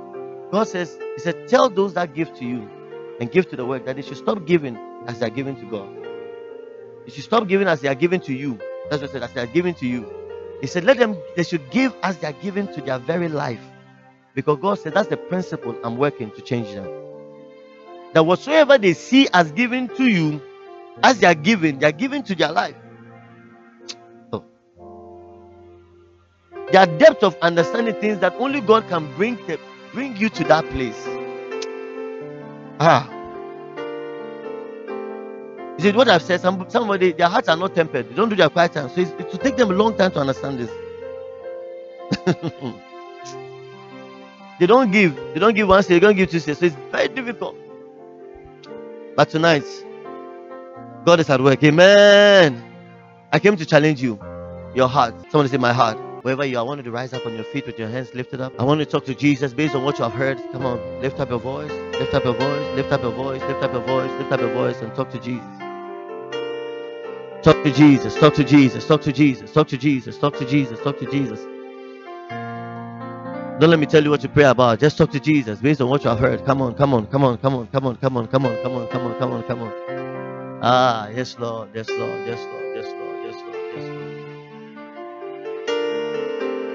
God 0.51 0.67
says, 0.67 0.97
He 1.15 1.21
said, 1.21 1.47
Tell 1.47 1.69
those 1.69 1.93
that 1.95 2.13
give 2.13 2.33
to 2.37 2.45
you 2.45 2.69
and 3.19 3.31
give 3.31 3.49
to 3.49 3.55
the 3.55 3.65
work 3.65 3.85
that 3.85 3.95
they 3.95 4.01
should 4.01 4.17
stop 4.17 4.45
giving 4.45 4.77
as 5.07 5.19
they 5.19 5.27
are 5.27 5.31
giving 5.31 5.55
to 5.57 5.65
God. 5.65 5.89
They 7.05 7.11
should 7.11 7.23
stop 7.25 7.47
giving 7.47 7.67
as 7.67 7.81
they 7.81 7.89
are 7.89 7.95
giving 7.95 8.21
to 8.21 8.33
you. 8.33 8.59
That's 8.89 9.01
what 9.01 9.11
I 9.11 9.13
said, 9.13 9.23
as 9.23 9.33
they 9.33 9.41
are 9.41 9.47
giving 9.47 9.73
to 9.75 9.87
you. 9.87 10.11
He 10.61 10.67
said, 10.67 10.83
Let 10.85 10.97
them 10.97 11.17
they 11.35 11.43
should 11.43 11.69
give 11.71 11.95
as 12.03 12.17
they 12.17 12.27
are 12.27 12.33
giving 12.41 12.67
to 12.73 12.81
their 12.81 12.99
very 12.99 13.29
life. 13.29 13.61
Because 14.35 14.59
God 14.61 14.79
said 14.79 14.93
that's 14.93 15.09
the 15.09 15.17
principle 15.17 15.75
I'm 15.83 15.97
working 15.97 16.31
to 16.31 16.41
change 16.41 16.73
them 16.73 16.87
that 18.13 18.23
whatsoever 18.23 18.77
they 18.77 18.93
see 18.93 19.27
as 19.33 19.51
given 19.51 19.87
to 19.95 20.05
you, 20.05 20.41
as 21.03 21.19
they 21.19 21.27
are 21.27 21.35
given, 21.35 21.79
they 21.79 21.87
are 21.87 21.91
given 21.91 22.23
to 22.23 22.35
their 22.35 22.51
life. 22.51 22.75
There 26.71 26.79
are 26.79 26.87
of 27.21 27.35
understanding 27.41 27.95
things 27.95 28.19
that 28.19 28.33
only 28.35 28.61
God 28.61 28.87
can 28.87 29.13
bring 29.15 29.35
to, 29.47 29.59
bring 29.93 30.15
you 30.15 30.29
to 30.29 30.43
that 30.45 30.69
place. 30.69 31.05
Ah. 32.79 33.09
You 35.77 35.83
see 35.83 35.91
what 35.91 36.07
I've 36.07 36.21
said? 36.21 36.39
Some, 36.39 36.65
somebody, 36.69 37.11
their 37.11 37.27
hearts 37.27 37.49
are 37.49 37.57
not 37.57 37.75
tempered. 37.75 38.09
They 38.09 38.15
don't 38.15 38.29
do 38.29 38.35
their 38.37 38.49
quiet 38.49 38.71
time. 38.73 38.89
So 38.89 39.01
it's, 39.01 39.11
it 39.11 39.31
will 39.31 39.39
take 39.39 39.57
them 39.57 39.71
a 39.71 39.73
long 39.73 39.97
time 39.97 40.11
to 40.11 40.19
understand 40.19 40.59
this. 40.59 40.69
they 44.59 44.65
don't 44.67 44.91
give. 44.91 45.15
They 45.33 45.39
don't 45.39 45.53
give 45.53 45.67
once. 45.67 45.87
They 45.87 45.99
don't 45.99 46.15
give 46.15 46.29
two. 46.31 46.39
say. 46.39 46.53
So 46.53 46.67
it's 46.67 46.75
very 46.91 47.09
difficult. 47.09 47.57
But 49.21 49.29
tonight, 49.29 49.63
God 51.05 51.19
is 51.19 51.29
at 51.29 51.39
work. 51.39 51.63
Amen. 51.63 52.59
I 53.31 53.37
came 53.37 53.55
to 53.55 53.67
challenge 53.67 54.01
you. 54.01 54.19
Your 54.73 54.87
heart. 54.87 55.13
Someone 55.29 55.47
say, 55.47 55.57
My 55.57 55.73
heart. 55.73 55.99
Wherever 56.23 56.43
you 56.43 56.57
are, 56.57 56.61
I 56.61 56.63
want 56.63 56.79
you 56.79 56.85
to 56.85 56.91
rise 56.91 57.13
up 57.13 57.23
on 57.27 57.35
your 57.35 57.43
feet 57.43 57.67
with 57.67 57.77
your 57.77 57.87
hands 57.87 58.15
lifted 58.15 58.41
up. 58.41 58.51
I 58.59 58.63
want 58.63 58.79
you 58.79 58.85
to 58.85 58.91
talk 58.91 59.05
to 59.05 59.13
Jesus 59.13 59.53
based 59.53 59.75
on 59.75 59.83
what 59.83 59.99
you 59.99 60.05
have 60.05 60.13
heard. 60.13 60.39
Come 60.51 60.65
on, 60.65 60.79
lift 61.03 61.19
up 61.19 61.29
your 61.29 61.37
voice, 61.37 61.69
lift 61.99 62.15
up 62.15 62.23
your 62.23 62.33
voice, 62.33 62.75
lift 62.75 62.91
up 62.91 63.03
your 63.03 63.11
voice, 63.11 63.41
lift 63.43 63.61
up 63.61 63.73
your 63.73 63.83
voice, 63.83 64.09
lift 64.17 64.31
up 64.31 64.39
your 64.39 64.53
voice, 64.55 64.81
and 64.81 64.95
talk 64.95 65.11
to 65.11 65.19
Jesus. 65.19 65.59
Talk 67.43 67.63
to 67.63 67.71
Jesus, 67.71 68.15
talk 68.15 68.33
to 68.33 68.43
Jesus, 68.43 68.87
talk 68.87 69.01
to 69.01 69.11
Jesus, 69.13 69.51
talk 69.51 69.67
to 69.67 69.77
Jesus, 69.77 70.17
talk 70.17 70.35
to 70.39 70.45
Jesus, 70.47 70.79
talk 70.79 70.97
to 70.97 71.05
Jesus. 71.11 71.39
Don't 73.61 73.69
let 73.69 73.79
me 73.79 73.85
tell 73.85 74.03
you 74.03 74.09
what 74.09 74.21
to 74.21 74.27
pray 74.29 74.45
about. 74.45 74.79
Just 74.79 74.97
talk 74.97 75.11
to 75.11 75.19
Jesus 75.19 75.59
based 75.61 75.81
on 75.81 75.89
what 75.89 76.03
you 76.03 76.09
have 76.09 76.17
heard. 76.17 76.43
Come 76.45 76.63
on, 76.63 76.73
come 76.73 76.95
on, 76.95 77.05
come 77.05 77.23
on, 77.23 77.37
come 77.37 77.55
on, 77.55 77.67
come 77.67 77.85
on, 77.85 77.95
come 77.97 78.17
on, 78.17 78.27
come 78.27 78.45
on, 78.47 78.57
come 78.57 78.75
on, 78.75 78.87
come 78.89 79.05
on, 79.05 79.19
come 79.19 79.33
on, 79.33 79.43
come 79.43 79.61
on. 79.61 80.59
Ah, 80.63 81.09
yes, 81.09 81.37
Lord, 81.37 81.69
yes, 81.75 81.87
Lord, 81.89 82.25
yes, 82.27 82.39
Lord, 82.39 82.75
yes, 82.75 82.87
Lord, 82.87 83.23
yes, 83.23 83.35
Lord, 83.45 83.55
yes, 83.75 83.87
Lord. 83.87 84.35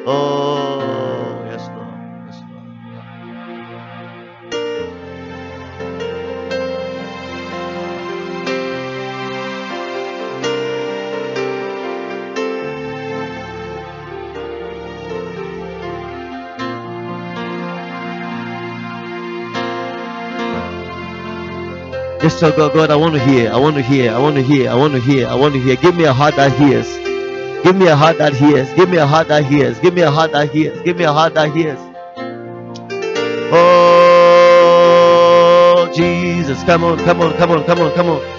Oh, 0.06 0.85
Yes, 22.26 22.40
so 22.40 22.50
God, 22.50 22.72
God, 22.72 22.90
I 22.90 22.96
want 22.96 23.14
to 23.14 23.20
hear, 23.24 23.52
I 23.52 23.56
want 23.56 23.76
to 23.76 23.82
hear, 23.82 24.10
I 24.10 24.18
want 24.18 24.34
to 24.34 24.42
hear, 24.42 24.68
I 24.68 24.74
want 24.74 24.94
to 24.94 24.98
hear, 25.00 25.28
I 25.28 25.36
want 25.36 25.54
to 25.54 25.60
hear. 25.60 25.76
Give 25.76 25.94
me 25.94 26.02
a 26.02 26.12
heart 26.12 26.34
that 26.34 26.50
hears. 26.58 26.92
Give 27.62 27.76
me 27.76 27.86
a 27.86 27.94
heart 27.94 28.18
that 28.18 28.34
hears. 28.34 28.68
Give 28.74 28.90
me 28.90 28.96
a 28.96 29.06
heart 29.06 29.28
that 29.28 29.44
hears. 29.44 29.78
Give 29.78 29.94
me 29.94 30.02
a 30.02 30.10
heart 30.10 30.32
that 30.32 30.50
hears. 30.50 30.82
Give 30.82 30.96
me 30.96 31.04
a 31.04 31.12
heart 31.12 31.34
that 31.34 31.54
hears. 31.54 31.78
Oh, 33.52 34.82
Jesus. 35.94 36.64
Come 36.64 36.82
on, 36.82 36.98
come 36.98 37.20
on, 37.20 37.32
come 37.34 37.52
on, 37.52 37.62
come 37.62 37.78
on, 37.78 37.94
come 37.94 38.08
on. 38.08 38.35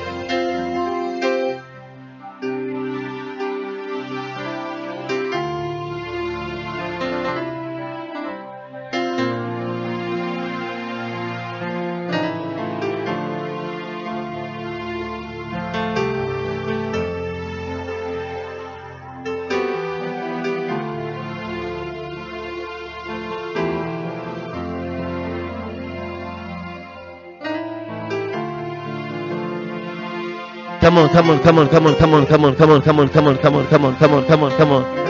Come 30.98 31.06
on, 31.06 31.14
come 31.14 31.30
on, 31.30 31.40
come 31.44 31.60
on, 31.60 31.70
come 31.70 31.86
on, 31.86 31.96
come 31.96 32.14
on, 32.16 32.26
come 32.26 32.44
on, 32.46 32.56
come 32.56 32.72
on, 32.72 32.82
come 32.82 33.00
on, 33.00 33.08
come 33.08 33.28
on, 33.28 33.38
come 33.38 33.56
on, 33.56 33.68
come 33.68 33.86
on, 33.86 33.96
come 33.98 34.14
on, 34.14 34.26
come 34.26 34.44
on, 34.44 34.58
come 34.58 34.72
on. 34.72 35.08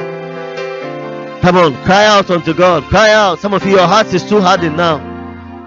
Come 1.42 1.56
on, 1.56 1.74
cry 1.86 2.06
out 2.08 2.30
unto 2.30 2.54
God. 2.54 2.84
Cry 2.84 3.12
out. 3.14 3.40
Some 3.40 3.54
of 3.54 3.66
you, 3.66 3.72
your 3.78 3.88
heart 3.88 4.14
is 4.14 4.22
too 4.28 4.42
hardened 4.42 4.76
now. 4.76 4.98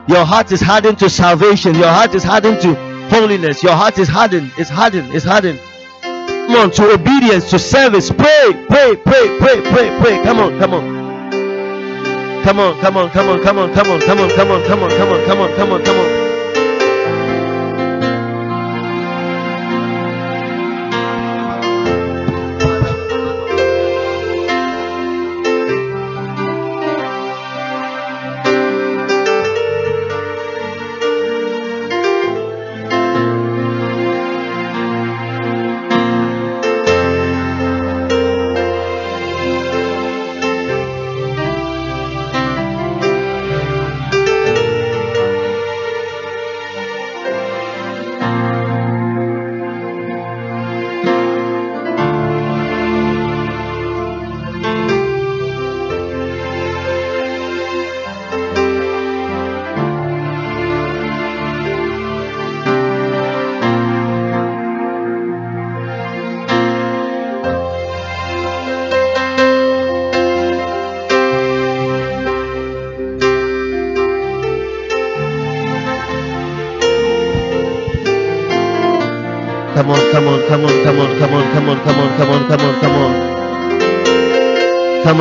Your 0.09 0.27
heart 0.27 0.53
is 0.53 0.61
hardened 0.61 0.99
to 0.99 1.09
salvation. 1.09 1.75
Your 1.75 1.89
heart 1.89 2.15
is 2.15 2.23
hardened 2.23 2.61
to 2.61 2.75
holiness. 3.09 3.63
Your 3.63 3.73
heart 3.73 3.97
is 3.99 4.09
hardened. 4.09 4.53
It's 4.59 4.69
hardened. 4.69 5.15
It's 5.15 5.25
hardened. 5.25 5.59
Come 6.03 6.57
on, 6.57 6.71
to 6.73 6.93
obedience, 6.93 7.49
to 7.49 7.59
service. 7.59 8.11
Pray, 8.11 8.67
pray, 8.69 8.97
pray, 8.97 9.39
pray, 9.39 9.63
pray, 9.71 10.01
pray. 10.03 10.23
Come 10.23 10.39
on, 10.41 10.59
come 10.59 10.75
on. 10.75 11.09
Come 12.45 12.61
on, 12.61 12.79
come 12.81 12.97
on, 12.99 13.11
come 13.11 13.29
on, 13.31 13.43
come 13.43 13.59
on, 13.59 13.71
come 13.73 13.89
on, 13.91 14.01
come 14.01 14.19
on, 14.21 14.31
come 14.37 14.51
on, 14.51 14.61
come 14.67 14.83
on, 14.83 14.91
come 14.91 15.09
on, 15.11 15.27
come 15.27 15.41
on, 15.41 15.57
come 15.57 15.73
on, 15.73 15.85
come 15.85 15.97
on. 15.99 16.30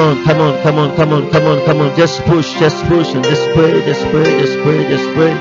On, 0.10 0.26
come 0.26 0.42
on, 0.42 0.62
come 0.64 0.80
on, 0.80 0.96
come 0.98 1.14
on, 1.14 1.32
come 1.32 1.46
on, 1.48 1.66
come 1.66 1.82
on. 1.82 1.96
Just 1.98 2.22
push, 2.24 2.54
just 2.60 2.84
push, 2.88 3.14
and 3.16 3.24
just 3.24 3.46
pray, 3.56 3.74
just 3.86 4.04
pray, 4.12 4.26
just 4.42 4.60
pray, 4.64 4.90
just 4.90 5.10
pray. 5.16 5.34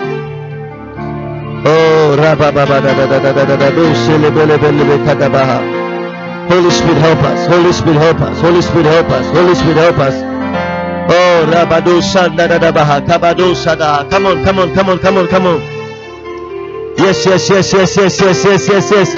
Oh, 1.66 2.16
rabba 2.18 2.52
ba 2.52 2.66
ba 2.66 2.80
da 2.80 2.92
da 2.94 3.06
da 3.08 3.18
da 3.20 3.32
da 3.32 3.44
da 3.46 3.56
da 3.56 3.70
be 3.70 3.84
kadabaha. 5.06 5.78
Holy 6.50 6.70
Spirit 6.70 6.98
help 6.98 7.18
us. 7.24 7.46
Holy 7.48 7.72
Spirit 7.72 7.98
help 7.98 8.20
us. 8.20 8.40
Holy 8.40 8.62
Spirit 8.62 8.86
help 8.86 9.08
us. 9.10 9.26
Holy 9.36 9.54
Spirit 9.54 9.76
help 9.78 9.98
us. 9.98 10.14
Oh, 11.10 11.46
rabado 11.52 12.00
shanda 12.02 12.48
da 12.48 12.58
da 12.58 12.72
baha. 12.72 13.00
Kabado 13.02 13.54
shada. 13.54 14.08
Come 14.10 14.26
on, 14.26 14.44
come 14.44 14.58
on, 14.60 14.74
come 14.74 14.88
on, 14.90 14.98
come 15.00 15.18
on, 15.18 15.28
come 15.28 15.46
on. 15.46 15.60
Yes, 16.98 17.26
yes, 17.26 17.50
yes, 17.50 17.72
yes, 17.72 17.96
yes, 17.96 18.20
yes, 18.20 18.44
yes, 18.44 18.68
yes, 18.68 18.90
yes. 18.90 19.14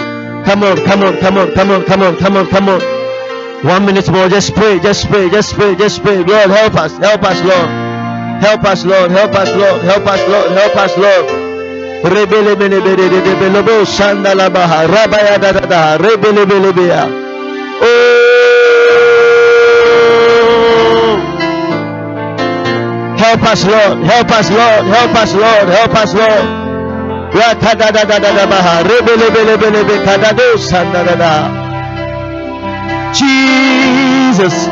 Come 0.46 0.64
on, 0.64 0.76
come 0.84 1.02
on, 1.02 1.16
come 1.18 1.38
on, 1.38 1.52
come 1.54 1.70
on, 1.70 1.84
come 1.84 2.02
on, 2.02 2.16
come 2.16 2.36
on, 2.36 2.46
come 2.48 2.68
on. 2.68 2.99
One 3.62 3.84
minute 3.84 4.08
more. 4.10 4.28
Just 4.28 4.54
pray, 4.54 4.78
just 4.80 5.06
pray, 5.08 5.28
just 5.28 5.54
pray, 5.54 5.74
just 5.76 6.02
pray. 6.02 6.16
Lord, 6.24 6.50
help 6.50 6.74
us, 6.76 6.96
help 6.96 7.22
us, 7.22 7.42
Lord. 7.44 7.68
Help 8.40 8.64
us, 8.64 8.84
Lord, 8.86 9.10
help 9.10 9.34
us, 9.34 9.50
Lord, 9.54 9.82
help 9.82 10.06
us, 10.06 10.28
Lord, 10.28 10.50
help 10.52 10.76
us, 10.76 10.96
Lord. 10.96 11.26
Rebele 12.02 12.56
bele 12.56 12.80
bele 12.80 12.96
bele 12.96 13.34
bele 13.38 13.62
bo 13.62 13.84
shanda 13.84 14.34
la 14.34 14.48
baha 14.48 14.86
rabaya 14.88 15.38
da 15.38 15.52
da 15.52 15.60
da 15.66 15.98
rebele 15.98 16.46
bele 16.48 16.72
bele. 16.72 17.00
Oh, 17.82 17.86
help 23.18 23.42
us, 23.44 23.64
Lord, 23.66 23.98
help 24.08 24.30
us, 24.30 24.50
Lord, 24.50 24.84
help 24.86 25.14
us, 25.14 25.34
Lord, 25.34 25.68
help 25.68 25.94
us, 25.94 26.14
Lord. 26.14 26.44
Ya 27.36 27.54
kada 27.60 27.92
da 27.92 28.04
da 28.04 28.18
da 28.18 28.32
da 28.32 28.46
baha 28.46 28.82
rebele 28.88 29.28
bele 29.34 29.56
bele 29.58 29.84
be 29.84 30.00
kada 30.06 30.32
do 30.34 30.56
shanda 30.56 31.04
da 31.04 31.14
da. 31.16 31.59
Jesus. 33.14 34.66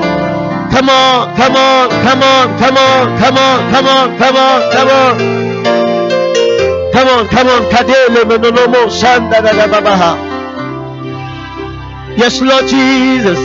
Come 0.72 0.88
on, 0.88 1.35
come 1.37 1.57
on, 1.57 1.90
come 2.03 2.22
on, 2.22 2.59
come 2.59 2.77
on, 2.77 3.18
come 3.18 3.37
on, 3.37 3.70
come 3.72 3.87
on, 3.87 4.18
come 4.18 4.37
on, 4.37 4.72
come 4.72 4.88
on. 4.88 5.18
Come 6.92 7.09
on, 7.09 7.29
come 7.29 7.46
on, 7.48 7.62
Kadele 7.70 8.24
Menonomo 8.24 8.88
Shanda 8.88 9.40
Babaha. 9.42 10.16
Yes, 12.16 12.40
Lord 12.40 12.66
Jesus. 12.66 13.38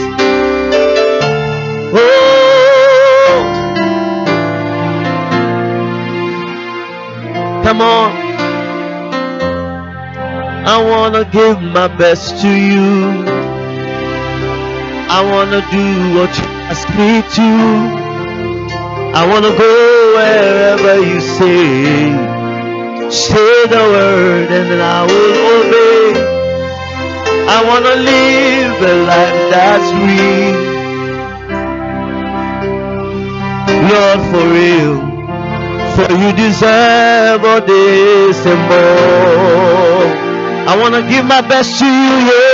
Oh. 1.94 2.24
Come 7.64 7.80
on. 7.80 8.10
I 10.66 10.82
wanna 10.82 11.24
give 11.26 11.60
my 11.60 11.88
best 11.88 12.40
to 12.42 12.48
you. 12.48 13.33
I 15.16 15.20
wanna 15.22 15.60
do 15.70 15.86
what 16.16 16.32
you 16.38 16.46
ask 16.72 16.88
me 16.98 17.22
to. 17.36 17.48
I 19.20 19.22
wanna 19.30 19.52
go 19.64 19.74
wherever 20.16 20.94
you 21.08 21.20
say. 21.38 22.10
Say 23.10 23.52
the 23.74 23.84
word 23.94 24.48
and 24.50 24.66
then 24.72 24.80
I 24.80 25.00
will 25.10 25.36
obey. 25.54 26.04
I 27.56 27.58
wanna 27.68 27.94
live 28.10 28.76
a 28.92 28.94
life 29.12 29.40
that's 29.54 29.88
real. 30.02 30.56
Lord, 33.90 34.20
for 34.30 34.44
real. 34.58 34.96
For 35.94 36.08
you 36.22 36.30
deserve 36.44 37.44
all 37.44 37.60
this 37.60 38.38
and 38.52 38.62
more. 38.72 40.06
I 40.70 40.76
wanna 40.80 41.02
give 41.08 41.24
my 41.24 41.40
best 41.40 41.78
to 41.78 41.86
you, 41.86 42.16
yeah. 42.32 42.53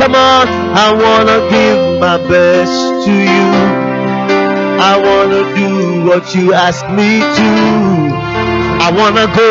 Come 0.00 0.14
on. 0.14 0.46
I 0.84 0.88
wanna 0.92 1.38
give 1.50 2.00
my 2.00 2.16
best 2.28 3.04
to 3.06 3.12
you. 3.12 3.48
I 4.90 4.94
wanna 5.06 5.42
do 5.56 6.04
what 6.08 6.34
you 6.34 6.52
ask 6.54 6.84
me 6.90 7.20
to. 7.38 7.50
I 8.86 8.88
wanna 8.98 9.26
go 9.40 9.50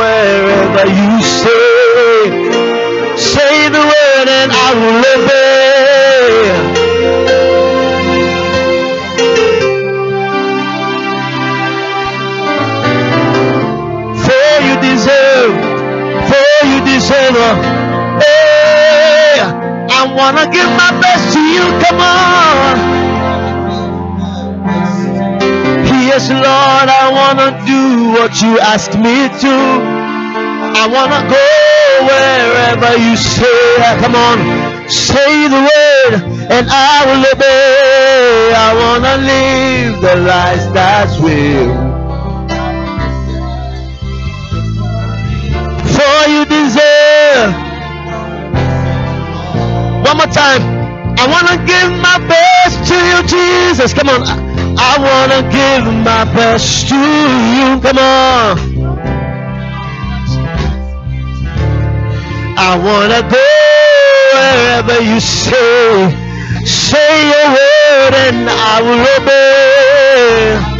wherever 0.00 0.84
you 1.00 1.22
say. 1.22 2.16
Say 3.16 3.68
the 3.68 3.84
word 3.92 4.28
and 4.40 4.50
I 4.52 4.70
will 4.80 5.04
obey. 5.14 6.74
For 14.24 14.48
you 14.66 14.74
deserve, 14.80 15.54
for 16.28 16.66
you 16.66 16.78
deserve. 16.84 17.73
Wanna 20.14 20.46
give 20.50 20.70
my 20.82 20.90
best 21.00 21.34
to 21.34 21.40
you. 21.40 21.64
Come 21.84 22.00
on. 22.00 22.94
Yes, 26.14 26.30
Lord, 26.30 26.88
I 27.02 27.10
wanna 27.10 27.50
do 27.66 28.10
what 28.12 28.40
you 28.40 28.60
ask 28.60 28.92
me 28.94 29.26
to. 29.42 29.54
I 30.82 30.86
wanna 30.86 31.26
go 31.28 31.46
wherever 32.06 32.96
you 32.96 33.16
say. 33.16 33.98
Come 34.00 34.14
on, 34.14 34.38
say 34.88 35.48
the 35.48 35.60
word, 35.70 36.22
and 36.52 36.68
I 36.70 37.04
will 37.06 37.24
obey. 37.34 38.52
I 38.54 38.70
wanna 38.80 39.16
live 39.32 40.00
the 40.00 40.16
life 40.22 40.72
that's 40.72 41.18
real. 41.18 41.74
For 45.96 46.30
you 46.30 46.44
deserve. 46.44 47.63
One 50.04 50.18
more 50.18 50.26
time. 50.26 50.62
I 51.16 51.24
wanna 51.26 51.56
give 51.64 51.90
my 52.08 52.18
best 52.28 52.76
to 52.90 52.96
you, 53.10 53.18
Jesus. 53.26 53.94
Come 53.94 54.10
on. 54.10 54.22
I 54.76 54.94
wanna 55.08 55.40
give 55.50 55.84
my 56.04 56.24
best 56.36 56.88
to 56.90 57.00
you. 57.56 57.80
Come 57.80 57.98
on. 57.98 58.58
I 62.58 62.76
wanna 62.86 63.22
go 63.30 63.46
wherever 64.34 65.00
you 65.00 65.20
say. 65.20 66.10
Say 66.66 67.28
your 67.32 67.48
word 67.56 68.14
and 68.26 68.48
I 68.50 68.82
will 68.82 69.04
obey. 69.16 70.73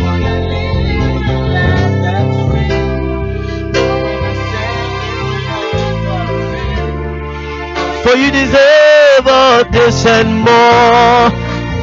For 8.04 8.14
you 8.16 8.30
deserve 8.30 9.26
all 9.26 9.64
this 9.70 10.04
and 10.04 10.40
more. 10.40 11.32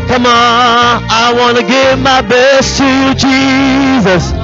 Come 0.07 0.27
on, 0.27 1.01
I 1.09 1.33
want 1.35 1.57
to 1.57 1.63
give 1.63 1.99
my 1.99 2.21
best 2.21 2.77
to 2.77 2.85
you, 2.85 3.15
Jesus. 3.15 4.40